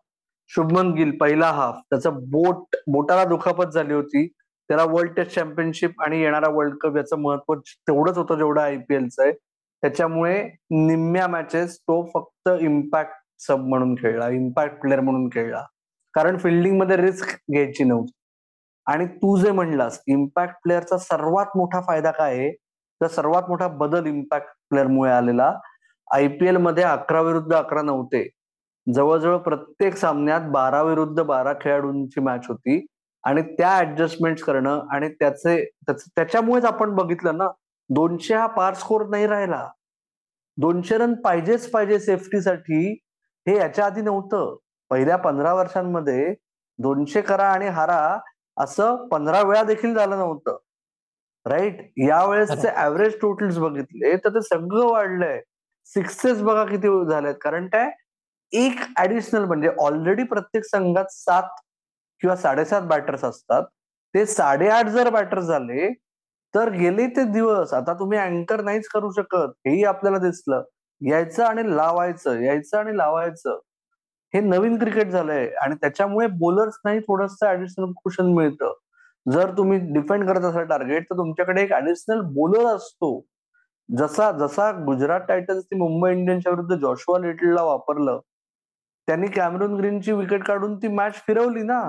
शुभमन 0.51 0.93
गिल 0.95 1.17
पहिला 1.19 1.47
हाफ 1.53 1.75
त्याचं 1.91 2.19
बोट 2.31 2.77
बोटाला 2.93 3.25
दुखापत 3.25 3.73
झाली 3.75 3.95
होती. 3.95 4.27
त्याला 4.69 4.85
वर्ल्ड 4.85 5.13
टेस्ट 5.15 5.35
चॅम्पियनशिप 5.35 6.01
आणि 6.03 6.21
येणारा 6.23 6.49
वर्ल्ड 6.49 6.77
कप 6.81 6.97
याचं 6.97 7.19
महत्त्व 7.19 7.55
तेवढंच 7.55 8.19
होतं 8.19 8.37
जेवढं 8.37 8.61
आयपीएलचं 8.61 9.23
आहे. 9.23 9.33
त्याच्यामुळे 9.83 10.43
निम्म्या 10.71 11.27
मॅचेस 11.29 11.79
तो 11.79 12.03
फक्त 12.15 12.49
इम्पॅक्ट 12.61 13.13
सब 13.47 13.67
म्हणून 13.69 13.95
खेळला 13.95 14.29
इम्पॅक्ट 14.29 14.81
प्लेअर 14.81 15.01
म्हणून 15.01 15.29
खेळला. 15.29 15.65
कारण 16.15 16.39
फिल्डिंगमध्ये 16.39 16.97
रिस्क 16.97 17.35
घ्यायची 17.53 17.85
नव्हती. 17.85 18.13
आणि 18.87 19.07
तू 19.07 19.37
जे 19.39 19.51
म्हणलास 19.53 20.01
इम्पॅक्ट 20.07 20.55
प्लेअरचा 20.63 20.99
सर्वात 20.99 21.57
मोठा 21.57 21.81
फायदा 21.81 22.11
काय 22.11 22.37
आहे? 22.39 22.51
तर 23.01 23.07
सर्वात 23.07 23.49
मोठा 23.49 23.69
बदल 23.69 24.07
इम्पॅक्ट 24.07 24.49
प्लेअरमुळे 24.71 25.11
आलेला 25.13 25.53
आयपीएलमध्ये 26.11 26.85
अकरा 26.85 27.21
विरुद्ध 27.21 27.53
अकरा 27.55 27.83
नव्हते. 27.83 28.29
जवळजवळ 28.87 29.37
प्रत्येक 29.37 29.97
सामन्यात 29.97 30.41
बारा 30.53 30.83
विरुद्ध 30.83 31.23
बारा 31.23 31.53
खेळाडूंची 31.61 32.21
मॅच 32.21 32.47
होती. 32.49 32.85
आणि 33.25 33.43
त्या 33.43 33.77
ऍडजस्टमेंट 33.79 34.41
करणं 34.41 34.87
आणि 34.93 35.09
त्याचे 35.09 35.65
त्याच्यामुळेच 35.91 36.65
आपण 36.65 36.95
बघितलं 36.95 37.37
ना 37.39 37.49
दोनशे 37.91 38.35
हा 38.35 38.47
पार 38.47 38.75
स्कोर 38.75 39.07
नाही 39.07 39.27
राहिला. 39.27 39.69
दोनशे 40.59 40.99
रन 40.99 41.15
पाहिजेच 41.15 41.71
पाहिजे 41.71 41.99
सेफ्टीसाठी 41.99 42.91
हे 43.47 43.57
याच्या 43.57 43.87
आधी 43.87 44.03
नव्हतं. 44.03 44.57
पहिल्या 44.91 45.17
पंधरा 45.17 45.55
वर्षांमध्ये 45.55 46.35
दोनशे 46.79 47.21
करा 47.21 47.49
आणि 47.53 47.69
हारा 47.69 48.19
असं 48.57 49.07
पंधरा 49.09 49.41
वेळा 49.43 49.63
देखील 49.63 49.95
झालं 49.95 50.19
नव्हतं. 50.19 50.57
राईट 51.47 51.81
यावेळेसचे 52.09 52.69
ऍव्हरेज 52.77 53.19
टोटल्स 53.21 53.59
बघितले 53.59 54.17
तर 54.17 54.31
ते 54.35 54.41
सगळं 54.43 54.87
वाढलंय. 54.91 55.41
सिक्सेस 55.95 56.41
बघा 56.43 56.65
किती 56.65 56.89
झालेत. 57.11 57.35
कारण 57.43 57.67
काय? 57.69 57.91
एक 58.53 58.81
ऍडिशनल 58.99 59.45
म्हणजे 59.45 59.69
ऑलरेडी 59.81 60.23
प्रत्येक 60.25 60.65
संघात 60.65 61.07
सात 61.11 61.49
किंवा 62.23 62.37
साडेसात 62.37 62.83
बॅटर्स 62.83 63.25
असतात. 63.25 63.63
ते 64.15 64.25
साडेआठ 64.27 64.87
जर 64.89 65.11
बॅटर 65.11 65.41
झाले 65.41 65.89
तर 66.55 66.71
गेले 66.71 67.07
ते 67.07 67.25
दिवस 67.33 67.73
आता 67.75 67.93
तुम्ही 67.99 68.19
अँकर 68.19 68.61
नाहीच 68.63 68.89
करू 68.89 69.11
शकत. 69.13 69.49
हेही 69.67 69.85
आपल्याला 69.85 70.19
दिसलं. 70.19 70.63
यायचं 71.01 71.45
आणि 71.45 71.63
लावायचं 71.77 72.41
यायचं 72.43 72.79
आणि 72.79 72.97
लावायचं. 72.97 73.59
हे 74.35 74.41
नवीन 74.41 74.79
क्रिकेट 74.79 75.11
झालंय 75.11 75.49
आणि 75.63 75.75
त्याच्यामुळे 75.75 76.27
बोलर्स 76.39 76.79
नाही 76.85 77.01
थोडस 77.01 77.37
ऍडिशनल 77.45 77.93
कुशन 78.05 78.33
मिळतं. 78.35 78.73
जर 79.27 79.51
तुम्ही 79.57 79.79
डिफेंड 79.95 80.27
करत 80.29 80.45
असाल 80.45 80.65
टार्गेट 80.67 81.05
तर 81.11 81.17
तुमच्याकडे 81.17 81.63
एक 81.63 81.73
ऍडिशनल 81.73 82.21
बोलर 82.35 82.67
असतो. 82.75 83.11
जसा 83.89 84.31
जसा 84.39 84.71
गुजरात 84.85 85.21
टायटन्सनी 85.29 85.79
मुंबई 85.79 86.11
इंडियन्सच्या 86.13 86.53
विरुद्ध 86.53 86.77
जॉशुआ 86.81 87.19
लिटलला 87.19 87.63
वापरलं 87.63 88.21
त्यांनी 89.09 89.27
कॅमरून 89.35 89.75
ग्रीनची 89.77 90.13
विकेट 90.13 90.45
काढून 90.45 90.77
ती 90.83 90.89
मॅच 90.95 91.15
फिरवली 91.27 91.63
ना. 91.63 91.81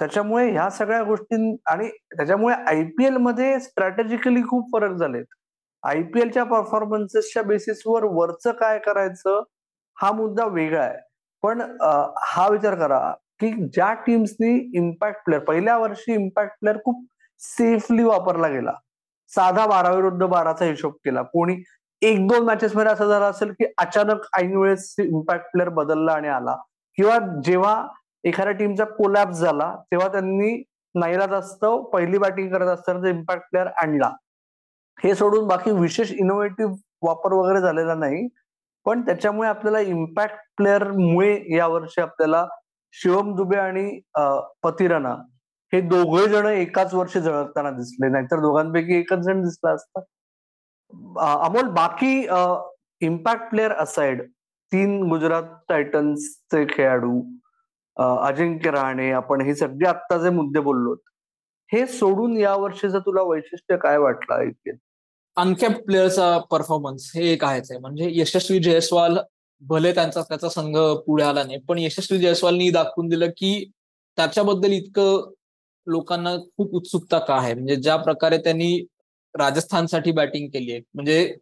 त्याच्यामुळे 0.00 0.50
ह्या 0.50 0.68
सगळ्या 0.70 1.02
गोष्टी 1.04 1.36
आणि 1.70 1.88
त्याच्यामुळे 2.16 2.54
आयपीएलमध्ये 2.68 3.58
स्ट्रॅटेजिकली 3.60 4.42
खूप 4.48 4.70
फरक 4.72 4.96
झालेत. 4.98 5.24
आयपीएलच्या 5.82 6.44
परफॉर्मन्सेसच्या 6.44 7.42
बेसिसवर 7.42 8.04
वरचं 8.12 8.52
काय 8.60 8.78
करायचं 8.86 9.42
हा 9.96 10.12
मुद्दा 10.12 10.44
वेगळा 10.52 10.82
आहे. 10.82 10.98
पण 11.42 11.60
हा 12.26 12.48
विचार 12.50 12.74
करा 12.74 13.00
की 13.40 13.50
ज्या 13.68 13.92
टीम्सनी 14.06 14.54
इम्पॅक्ट 14.78 15.24
प्लेअर 15.24 15.42
पहिल्या 15.44 15.76
वर्षी 15.78 16.12
इम्पॅक्ट 16.14 16.58
प्लेअर 16.60 16.78
खूप 16.84 17.04
सेफली 17.40 18.02
वापरला 18.04 18.48
गेला. 18.48 18.72
साधा 19.32 19.66
बारा 19.66 19.90
विरुद्ध 19.94 20.22
बाराचा 20.22 20.64
हिशोब 20.64 20.92
केला. 21.04 21.22
कोणी 21.22 21.56
एक 22.02 22.26
दोन 22.28 22.44
मॅचेस 22.44 22.74
मध्ये 22.76 22.92
असं 22.92 23.08
झालं 23.08 23.24
असेल 23.30 23.52
की 23.58 23.64
अचानक 23.78 24.26
ऐन 24.38 24.56
वेळेस 24.56 24.94
इम्पॅक्ट 24.98 25.50
प्लेअर 25.52 25.68
बदलला 25.74 26.12
आणि 26.12 26.28
आला. 26.28 26.56
किंवा 26.98 27.18
जेव्हा 27.44 27.86
एखाद्या 28.24 28.52
टीमचा 28.54 28.84
कोलॅप्स 28.96 29.38
झाला 29.38 29.74
तेव्हा 29.90 30.08
त्यांनी 30.12 30.62
नाईलाज 30.94 31.32
असतं 31.32 31.82
पहिली 31.92 32.18
बॅटिंग 32.18 32.52
करत 32.52 32.68
असताना 32.68 33.08
इम्पॅक्ट 33.08 33.44
प्लेअर 33.50 33.66
आणला. 33.82 34.10
हे 34.98 35.14
सोडून 35.14 35.46
बाकी 35.48 35.70
विशेष 35.72 36.12
इनोव्हेटिव्ह 36.12 36.74
वापर 37.02 37.32
वगैरे 37.32 37.60
झालेला 37.60 37.94
नाही. 37.94 38.26
पण 38.86 39.00
त्याच्यामुळे 39.06 39.48
आपल्याला 39.48 39.80
इम्पॅक्ट 39.80 40.36
प्लेअरमुळे 40.56 41.56
यावर्षी 41.56 42.00
आपल्याला 42.00 42.46
शिवम 42.94 43.34
दुबे 43.36 43.56
आणि 43.58 44.00
पतिरना 44.62 45.14
हे 45.72 45.80
दोघे 45.80 46.26
जण 46.28 46.46
एकाच 46.46 46.94
वर्ष 46.94 47.16
जळताना 47.16 47.70
दिसले 47.70 48.08
नाहीतर 48.08 48.40
दोघांपैकी 48.40 48.98
एकच 48.98 49.18
जण 49.26 49.42
दिसला 49.42 49.72
असता. 49.72 50.00
अमोल 51.46 51.68
बाकी 51.74 52.26
इम्पॅक्ट 53.00 53.50
प्लेअर 53.50 53.72
असाइड 53.72 54.22
तीन 54.72 55.02
गुजरात 55.08 55.42
टायटन्सचे 55.68 56.64
खेळाडू 56.70 57.20
अजिंक्य 57.96 58.70
राहणे 58.70 59.10
आपण 59.12 59.40
हे 59.40 59.54
सगळे 59.54 59.88
आत्ता 59.88 60.18
जे 60.18 60.30
मुद्दे 60.30 60.60
बोललो. 60.60 60.94
हे 61.70 61.86
सोडून 61.86 62.36
या 62.36 62.54
वर्षीचं 62.56 62.98
तुला 62.98 63.22
वैशिष्ट्य 63.22 63.76
काय 63.82 63.96
वाटलं 63.98 64.34
ऐकेल 64.34 64.76
अनकॅप 65.36 65.72
प्लेअरचा 65.86 66.38
परफॉर्मन्स 66.50 67.10
हे 67.14 67.32
एक 67.32 67.44
आहेच 67.44 67.70
आहे. 67.70 67.80
म्हणजे 67.80 68.08
यशस्वी 68.12 68.58
जयस्वाल 68.62 69.18
भले 69.62 69.92
त्यांचा 69.94 70.22
त्याचा 70.28 70.48
संघ 70.48 70.76
पुढे 71.06 71.24
आला 71.24 71.42
नाही 71.44 71.58
पण 71.68 71.78
यशस्वी 71.78 72.18
जयस्वालनी 72.18 72.70
दाखवून 72.70 73.08
दिलं 73.08 73.30
की 73.36 73.70
त्याच्याबद्दल 74.18 74.72
इतकं 74.72 75.30
लोकांना 75.86 76.36
खूप 76.36 76.74
उत्सुकता 76.74 77.18
का 77.18 77.34
आहे? 77.34 77.54
म्हणजे 77.54 77.76
ज्या 77.76 77.96
प्रकारे 77.96 78.38
त्यांनी 78.38 78.86
राजस्थानसाठी 79.34 80.12
बॅटिंग 80.12 80.48
केली 80.48 80.72
आहे. 80.72 80.80
म्हणजे 80.94 81.34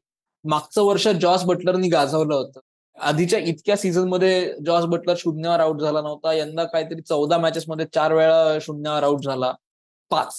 मागचं 0.45 0.83
वर्ष 0.83 1.09
जॉस 1.09 1.45
बटलरनी 1.45 1.89
गाजवलं 1.89 2.35
होतं. 2.35 2.61
आधीच्या 2.99 3.39
इतक्या 3.39 3.77
सीझनमध्ये 3.77 4.55
जॉस 4.67 4.85
बटलर 4.85 5.15
शून्यावर 5.19 5.61
आउट 5.61 5.81
झाला 5.81 6.01
नव्हता. 6.01 6.33
यंदा 6.33 6.65
काहीतरी 6.65 7.01
चौदा 7.01 7.39
मॅचेस 7.39 7.65
मध्ये 7.69 7.87
चार 7.95 8.13
वेळा 8.13 8.59
शून्यावर 8.61 9.03
आउट 9.03 9.25
झाला. 9.25 9.53
पाच. 10.11 10.35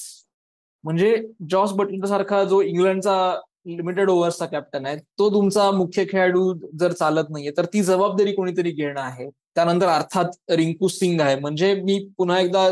म्हणजे 0.84 1.16
जॉस 1.50 1.72
बटलर 1.72 2.06
सारखा 2.06 2.44
जो 2.44 2.62
इंग्लंडचा 2.62 3.40
लिमिटेड 3.68 4.10
ओव्हर्सचा 4.10 4.46
कॅप्टन 4.46 4.86
आहे 4.86 4.98
तो 4.98 5.30
तुमचा 5.30 5.70
मुख्य 5.72 6.06
खेळाडू 6.10 6.54
जर 6.80 6.92
चालत 6.92 7.30
नाहीये 7.30 7.52
तर 7.58 7.66
ती 7.66 7.82
जबाबदारी 7.84 8.32
कोणीतरी 8.34 8.72
घेणं 8.72 9.02
आहे. 9.02 9.30
त्यानंतर 9.56 9.88
अर्थात 9.88 10.26
रिंकू 10.50 10.88
सिंग 10.88 11.22
आहे. 11.22 11.36
म्हणजे 11.36 11.74
मी 11.76 12.00
पुन्हा 12.18 12.40
एकदा 12.40 12.70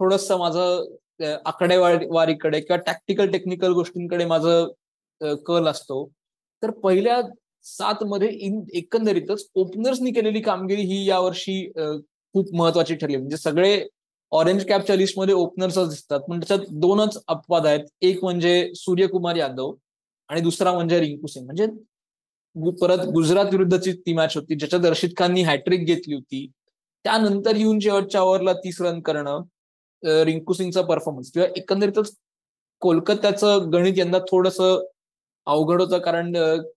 थोडस 0.00 0.30
माझं 0.32 0.84
आकडेवारीकडे 1.46 2.60
किंवा 2.60 2.76
टॅक्टिकल 2.86 3.30
टेक्निकल 3.32 3.72
गोष्टींकडे 3.72 4.24
माझं 4.24 5.34
कल 5.46 5.66
असतो. 5.68 6.04
तर 6.62 6.70
पहिल्या 6.82 7.20
सात 7.64 8.04
मध्ये 8.08 8.28
एकंदरीतच 8.78 9.46
ओपनर्सनी 9.54 10.10
केलेली 10.12 10.40
कामगिरी 10.40 10.82
ही 10.82 11.04
यावर्षी 11.08 11.64
खूप 12.34 12.54
महत्वाची 12.56 12.94
ठरली. 12.94 13.16
म्हणजे 13.16 13.36
सगळे 13.36 13.80
ऑरेंज 14.32 14.64
कॅपच्या 14.68 14.96
लिस्टमध्ये 14.96 15.34
ओपनर्सच 15.34 15.88
दिसतात. 15.88 16.20
पण 16.28 16.40
त्याच्यात 16.40 16.66
दोनच 16.80 17.18
अपवाद 17.28 17.66
आहेत. 17.66 17.84
एक 18.02 18.22
म्हणजे 18.24 18.70
सूर्यकुमार 18.76 19.36
यादव 19.36 19.72
आणि 20.30 20.40
दुसरा 20.40 20.72
म्हणजे 20.72 21.00
रिंकू 21.00 21.26
सिंग. 21.26 21.44
म्हणजे 21.46 21.66
परत 22.80 23.04
गुजरात 23.14 23.46
विरुद्धची 23.52 23.92
ती 23.92 24.12
मॅच 24.14 24.36
होती. 24.36 24.54
ज्याच्यात 24.54 24.84
रशीद 24.90 25.10
खाननी 25.18 25.42
हॅट्रिक 25.42 25.84
घेतली 25.86 26.14
होती. 26.14 26.46
त्यानंतर 27.04 27.56
येऊन 27.56 27.78
शेवटच्या 27.80 28.20
ओव्हरला 28.22 28.52
तीस 28.64 28.80
रन 28.82 29.00
करणं. 29.00 29.42
रिंकू 30.02 30.52
सिंगचा 30.52 30.82
परफॉर्मन्स 30.82 31.30
किंवा 31.32 31.48
एकंदरीतच 31.56 32.12
कोलकात्याचं 32.82 33.70
गणित 33.72 33.94
यंदा 33.98 34.18
थोडस 34.30 34.60
अवघड 34.60 35.80
होतं 35.82 35.98
कारण 35.98 36.32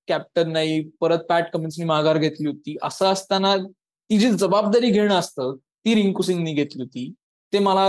कॅप्टन 0.07 0.51
नाही 0.51 0.81
परत 1.01 1.19
पॅट 1.29 1.51
कमिन्सनी 1.53 1.85
माघार 1.85 2.17
घेतली 2.17 2.47
होती. 2.47 2.75
असं 2.83 3.05
असताना 3.11 3.55
ती 3.57 4.17
जी 4.19 4.29
जबाबदारी 4.31 4.89
घेणं 4.91 5.15
असतं 5.15 5.55
ती 5.85 5.95
रिंकू 5.95 6.21
सिंगनी 6.23 6.53
घेतली 6.53 6.81
होती. 6.81 7.11
ते 7.53 7.59
मला 7.59 7.85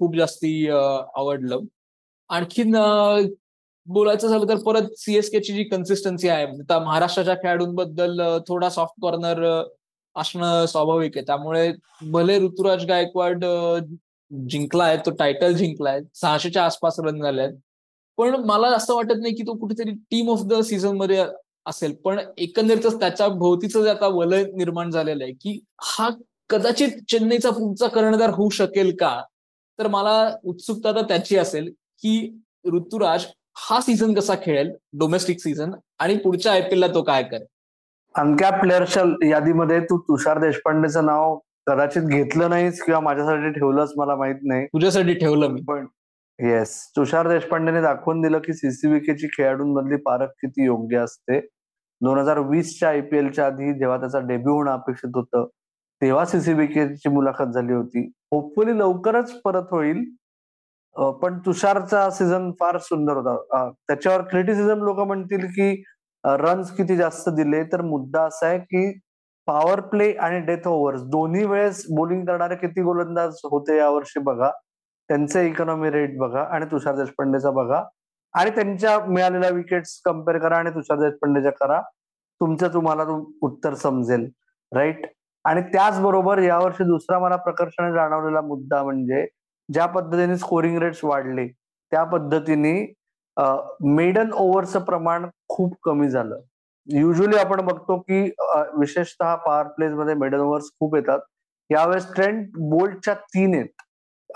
खूप 0.00 0.16
जास्ती 0.16 0.68
आवडलं. 0.68 1.60
आणखीन 2.30 2.76
बोलायचं 3.86 4.28
झालं 4.28 4.48
तर 4.48 4.56
परत 4.66 4.88
सीएसकेची 4.98 5.52
जी 5.54 5.64
कन्सिस्टन्सी 5.64 6.28
आहे 6.28 6.46
म्हणजे 6.46 6.62
आता 6.62 6.78
महाराष्ट्राच्या 6.84 7.34
खेळाडूंबद्दल 7.42 8.20
थोडा 8.48 8.68
सॉफ्ट 8.70 9.00
कॉर्नर 9.02 9.44
असणं 10.16 10.66
स्वाभाविक 10.66 11.16
आहे. 11.16 11.24
त्यामुळे 11.26 11.70
भले 12.12 12.38
ऋतुराज 12.40 12.84
गायकवाड 12.86 13.44
जिंकलाय 14.30 14.96
तो 14.96 15.10
टायटल 15.10 15.54
जिंकलाय 15.54 16.00
सहाशेच्या 16.14 16.64
आसपास 16.64 16.98
रन 17.00 17.20
झाले 17.22 17.46
पण 18.18 18.34
मला 18.46 18.68
असं 18.68 18.94
वाटत 18.94 19.18
नाही 19.20 19.34
की 19.34 19.42
तो 19.42 19.54
कुठेतरी 19.58 19.92
टीम 20.10 20.30
ऑफ 20.30 20.42
द 20.44 20.60
सीझनमध्ये 20.60 21.24
असेल. 21.66 21.94
पण 22.04 22.18
एकंदरीतच 22.38 22.98
त्याच्या 23.00 23.28
भोवतीचं 23.28 23.82
जे 23.84 23.90
आता 23.90 24.06
वलय 24.06 24.44
निर्माण 24.54 24.90
झालेलं 24.90 25.24
आहे 25.24 25.32
की 25.32 25.58
हा 25.84 26.08
कदाचित 26.50 26.88
चेन्नईचा 27.08 27.50
पुढचा 27.50 27.86
कर्णधार 27.88 28.30
होऊ 28.30 28.50
शकेल 28.50 28.94
का? 28.96 29.20
तर 29.78 29.86
मला 29.86 30.30
उत्सुकता 30.44 30.92
तर 30.92 31.02
त्याची 31.02 31.36
असेल 31.36 31.72
की 32.02 32.18
ऋतुराज 32.72 33.24
हा 33.58 33.80
सीझन 33.80 34.14
कसा 34.14 34.34
खेळेल 34.42 34.70
डोमेस्टिक 34.92 35.40
सीझन 35.40 35.72
आणि 35.98 36.16
पुढच्या 36.16 36.52
आयपीएल 36.52 36.80
ला 36.80 36.86
तो 36.86 37.02
काय 37.02 37.22
करेल? 37.22 37.44
अनकॅप 38.14 38.60
प्लेअरच्या 38.60 39.02
यादीमध्ये 39.28 39.80
तू 39.80 39.98
तुषार 39.98 40.38
देशपांडेचं 40.38 41.06
नाव 41.06 41.38
कदाचित 41.66 42.02
घेतलं 42.02 42.50
नाहीस 42.50 42.82
किंवा 42.82 43.00
माझ्यासाठी 43.00 43.50
ठेवलंच 43.50 43.92
मला 43.96 44.16
माहीत 44.16 44.42
नाही. 44.42 44.66
तुझ्यासाठी 44.66 45.14
ठेवलं 45.14 45.48
मी. 45.48 45.60
पण 45.68 45.86
येस 46.38 46.76
तुषार 46.96 47.28
देशपांडेने 47.28 47.80
दाखवून 47.82 48.20
दिलं 48.22 48.38
की 48.38 48.52
सीसीबीकेची 48.52 49.26
खेळाडूंमधली 49.36 49.96
पारख 49.96 50.28
किती 50.40 50.64
योग्य 50.64 50.98
असते. 50.98 51.38
दोन 52.00 52.18
हजार 52.18 52.38
वीसच्या 52.38 52.88
आयपीएलच्या 52.88 53.46
आधी 53.46 53.72
जेव्हा 53.78 53.96
त्याचा 53.96 54.18
डेब्यू 54.18 54.54
होणं 54.54 54.70
अपेक्षित 54.72 55.10
होतं 55.14 55.46
तेव्हा 56.02 56.24
सीसीबीकेची 56.24 57.08
मुलाखत 57.08 57.52
झाली 57.54 57.72
होती. 57.72 58.06
होपफुली 58.32 58.78
लवकरच 58.78 59.32
परत 59.44 59.70
होईल. 59.70 60.04
पण 61.22 61.38
तुषारचा 61.46 62.08
सीझन 62.10 62.50
फार 62.60 62.78
सुंदर 62.78 63.16
होता. 63.16 63.68
त्याच्यावर 63.88 64.22
क्रिटिसिझम 64.22 64.82
लोक 64.84 65.00
म्हणतील 65.00 65.46
की 65.46 65.70
रन्स 66.24 66.70
किती 66.76 66.96
जास्त 66.96 67.28
दिले 67.28 67.62
तर 67.62 67.82
मुद्दा 67.82 68.22
असा 68.22 68.46
आहे 68.46 68.58
की 68.58 68.90
पॉवर 69.46 69.80
प्ले 69.90 70.12
आणि 70.12 70.38
डेथ 70.46 70.66
ओव्हर्स 70.68 71.02
दोन्ही 71.10 71.44
वेळेस 71.46 71.84
बोलिंग 71.96 72.24
करणारे 72.26 72.56
किती 72.56 72.82
गोलंदाज 72.82 73.40
होते 73.50 73.76
यावर्षी 73.78 74.20
बघा. 74.20 74.50
त्यांचे 75.10 75.46
इकॉनॉमी 75.48 75.90
रेट 75.90 76.16
बघा 76.18 76.42
आणि 76.54 76.66
तुषार 76.70 76.94
देशपांडेचा 76.96 77.50
बघा. 77.50 77.82
आणि 78.34 78.50
त्यांच्या 78.50 78.98
मिळालेल्या 79.08 79.50
विकेट्स 79.50 80.00
कंपेअर 80.04 80.38
करा 80.38 80.56
आणि 80.58 80.70
तुषार 80.70 80.98
देशपांडेच्या 81.00 81.52
करा. 81.52 81.80
तुमचं 82.40 82.72
तुम्हाला 82.74 83.02
उत्तर 83.42 83.74
समजेल. 83.74 84.28
राईट 84.72 85.06
आणि 85.44 85.60
त्याचबरोबर 85.72 86.38
यावर्षी 86.38 86.84
दुसरा 86.84 87.18
मला 87.18 87.36
प्रकर्षाने 87.36 87.92
जाणवलेला 87.94 88.40
मुद्दा 88.40 88.82
म्हणजे 88.82 89.26
ज्या 89.68 89.86
पद्धतीने 89.86 90.36
स्कोरिंग 90.38 90.78
रेट्स 90.78 91.04
वाढले 91.04 91.46
त्या 91.92 92.02
पद्धतीने 92.04 92.72
मेडन 93.96 94.32
ओव्हरचं 94.32 94.80
प्रमाण 94.84 95.26
खूप 95.48 95.74
कमी 95.84 96.08
झालं. 96.08 96.40
युजली 96.88 97.36
आपण 97.36 97.60
बघतो 97.66 97.98
की 97.98 98.20
विशेषतः 98.78 99.34
पॉवर 99.44 99.68
प्लेस 99.76 99.92
मध्ये 99.92 100.14
मेडन 100.14 100.40
ओव्हर्स 100.40 100.68
खूप 100.80 100.94
येतात. 100.96 101.20
यावेळेस 101.70 102.06
ट्रेंड 102.14 102.46
बोल्टच्या 102.70 103.14
तीन 103.14 103.54
आहेत. 103.54 103.68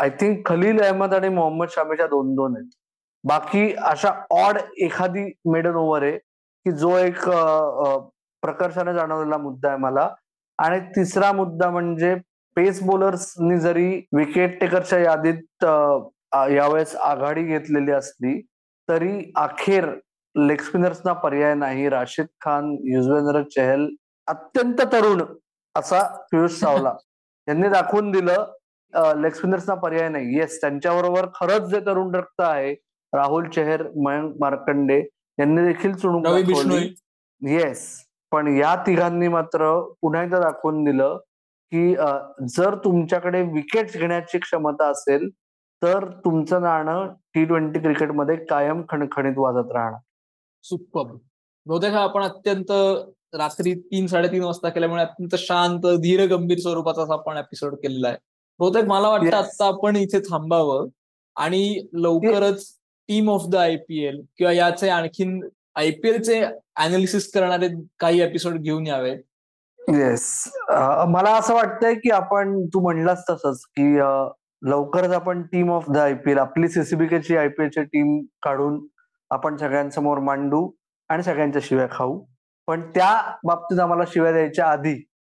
आय 0.01 0.11
थिंक 0.21 0.47
खलील 0.47 0.81
अहमद 0.83 1.15
आणि 1.15 1.29
मोहम्मद 1.29 1.69
शामीच्या 1.71 2.07
दोन 2.07 2.35
दोन 2.35 2.57
आहेत. 2.57 2.69
बाकी 3.25 3.73
अशा 3.87 4.11
ऑड 4.31 4.59
एखादी 4.83 5.25
मेडन 5.53 5.75
ओव्हर 5.77 6.03
आहे 6.03 6.19
की 6.19 6.73
जो 6.79 6.97
एक 6.99 7.29
प्रकर्षाने 8.43 8.95
जाणवलेला 8.95 9.37
मुद्दा 9.39 9.69
आहे 9.69 9.79
मला. 9.79 10.09
आणि 10.59 10.81
तिसरा 10.97 11.33
मुद्दा 11.33 11.71
म्हणजे 11.71 12.15
पेस 12.57 12.83
बॉलर्सनी 12.87 13.59
जरी 13.61 13.89
विकेट 14.17 14.59
टेकरच्या 14.61 14.99
यादीत 14.99 15.65
यावेळेस 16.53 16.95
आघाडी 16.97 17.43
घेतलेली 17.43 17.93
असली 17.93 18.41
तरी 18.89 19.33
अखेर 19.37 19.89
लेग 20.35 20.61
स्पिनर्सना 20.61 21.13
पर्याय 21.13 21.55
नाही. 21.55 21.89
राशिद 21.89 22.27
खान 22.41 22.77
युजवेंद्र 22.85 23.43
चहल 23.57 23.89
अत्यंत 24.29 24.81
तरुण 24.93 25.23
असा 25.75 26.03
पियुष 26.33 26.59
सावला 26.61 26.95
यांनी 27.49 27.69
दाखवून 27.69 28.11
दिलं 28.11 28.53
लेग 29.21 29.33
स्पिनर्सना 29.33 29.75
पर्याय 29.75 30.09
नाही. 30.09 30.37
येस 30.39 30.61
त्यांच्याबरोबर 30.61 31.27
खरंच 31.35 31.69
जे 31.71 31.81
तरुण 31.81 32.15
रक्त 32.15 32.41
आहे 32.41 32.73
राहुल 33.13 33.49
चेहर 33.49 33.83
मयंक 33.97 34.35
मार्कंडे 34.41 34.99
यांनी 35.39 35.63
देखील 35.67 35.95
चुणून 35.95 36.23
येस 37.43 37.87
पण 38.33 38.49
या 38.57 38.75
तिघांनी 38.87 39.29
मात्र 39.29 39.71
पुन्हा 40.01 40.23
एकदा 40.23 40.41
दाखवून 40.41 40.85
दिलं 40.85 41.17
की 41.73 41.95
जर 42.49 42.75
तुमच्याकडे 42.85 43.43
विकेट 43.43 43.93
घेण्याची 43.93 44.39
क्षमता 44.39 44.89
असेल 44.91 45.29
तर 45.83 46.05
तुमचं 46.25 46.63
नाणं 46.63 47.13
टी 47.35 47.45
ट्वेंटी 47.45 47.81
क्रिकेटमध्ये 47.81 48.37
कायम 48.45 48.83
खणखणीत 48.89 49.35
वाजत 49.37 49.73
राहणार. 49.73 49.99
सुपर 50.65 51.13
बहुतेक 51.67 51.93
हा 51.93 52.03
आपण 52.03 52.23
अत्यंत 52.23 52.71
रात्री 53.35 53.75
तीन 53.75 54.07
साडेतीन 54.07 54.43
वाजता 54.43 54.69
केल्यामुळे 54.69 55.03
अत्यंत 55.03 55.35
शांत 55.39 55.87
धीर 56.03 56.27
गंभीर 56.27 56.59
स्वरूपाचा 56.59 57.13
आपण 57.13 57.37
एपिसोड 57.37 57.75
केलेला 57.75 58.09
आहे. 58.09 58.17
बहुतेक 58.61 58.85
मला 58.85 59.09
वाटतं 59.09 59.37
आता 59.37 59.67
आपण 59.67 59.97
इथे 59.97 60.21
थांबावं 60.21 60.89
आणि 61.37 61.89
लवकरच 61.93 62.65
टीम 63.09 63.31
ऑफ 63.31 63.47
द 63.49 63.57
आयपीएल 63.57 64.21
किंवा 64.39 64.53
याचे 64.53 64.89
आणखीन 64.89 65.41
आयपीएलचे 65.75 66.41
अनालिसिस 66.43 67.31
करणारे 67.33 67.69
काही 67.99 68.21
एपिसोड 68.21 68.57
घेऊन 68.57 68.87
यावेत 68.87 69.19
येस 69.79 70.27
मला 71.09 71.35
असं 71.37 71.55
वाटतंय 71.55 71.95
की 71.95 72.11
आपण 72.11 72.65
तू 72.67 72.81
म्हणलास 72.81 73.25
तसंच 73.31 73.65
की 73.77 73.95
लवकरच 74.71 75.11
आपण 75.11 75.43
टीम 75.43 75.71
ऑफ 75.73 75.91
द 75.91 75.97
आयपीएल 75.97 76.39
आपली 76.39 76.69
सीसीबीकेची 76.69 77.37
आयपीएलची 77.37 77.83
टीम 77.83 78.19
काढून 78.43 78.79
आपण 79.31 79.57
सगळ्यांसमोर 79.57 80.19
मांडू 80.19 80.71
आणि 81.09 81.23
सगळ्यांच्या 81.23 81.63
शिव्या 81.65 81.87
खाऊ. 81.91 82.25
पण 82.67 82.81
त्या 82.91 83.37
बाबतीत 83.45 83.81
आम्हाला 83.81 84.03
शिव्या 84.07 84.33
द्यायच्या 84.33 84.67
आधी 84.67 84.95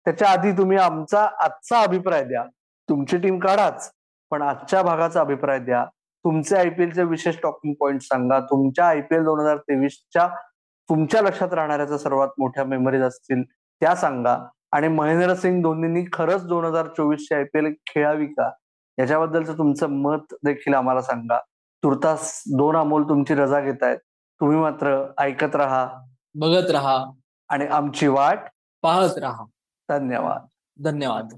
त्याच्या 0.07 0.29
आधी 0.29 0.53
तुम्ही 0.53 0.77
आमचा 0.79 1.29
आजचा 1.43 1.81
अभिप्राय 1.81 2.25
द्या. 2.25 2.45
तुमची 2.89 3.19
टीम 3.19 3.39
काढाच 3.39 3.91
पण 4.31 4.43
आजच्या 4.43 4.83
भागाचा 4.83 5.21
अभिप्राय 5.21 5.59
द्या. 5.59 5.85
तुमचे 6.25 6.57
आयपीएलचे 6.57 7.03
विशेष 7.03 7.37
टॉकिंग 7.43 7.75
पॉइंट 7.81 8.01
सांगा. 8.01 8.41
तुमच्या 8.41 8.89
आयपीएल 8.89 9.25
दोन 9.25 9.41
हजार 9.41 9.57
तेवीसच्या 9.57 10.29
तुमच्या 10.89 11.23
लक्षात 11.23 11.55
राहणाऱ्याच्या 11.55 11.99
सर्वात 11.99 12.29
मोठ्या 12.39 12.65
मेमरीज 12.65 13.03
असतील 13.03 13.43
त्या 13.81 13.95
सांगा. 13.97 14.37
आणि 14.73 14.89
महेंद्रसिंग 14.89 15.63
धोनीनी 15.63 16.05
खरंच 16.13 16.47
दोन 16.47 16.65
हजार 16.65 16.87
चोवीसची 16.87 17.35
आयपीएल 17.35 17.73
खेळावी 17.87 18.27
का? 18.27 18.51
याच्याबद्दलचं 18.99 19.59
तुमचं 19.59 19.91
मत 19.91 20.35
देखील 20.45 20.75
आम्हाला 20.75 21.03
सांगा. 21.03 21.39
तुर्तास 21.83 22.43
दोन 22.47 22.77
अमोल 22.77 23.03
तुमची 23.03 23.35
रजा 23.35 23.61
घेत 23.61 23.83
आहेत 23.83 23.99
तुम्ही 24.41 24.57
मात्र 24.57 25.13
ऐकत 25.19 25.57
राहा. 25.57 25.89
बघत 26.35 26.71
राहा. 26.71 27.05
आणि 27.49 27.67
आमची 27.67 28.07
वाट 28.07 28.39
पाहत 28.83 29.19
राहा. 29.19 29.45
धन्यवाद. 29.89 30.47
धन्यवाद. 30.85 31.29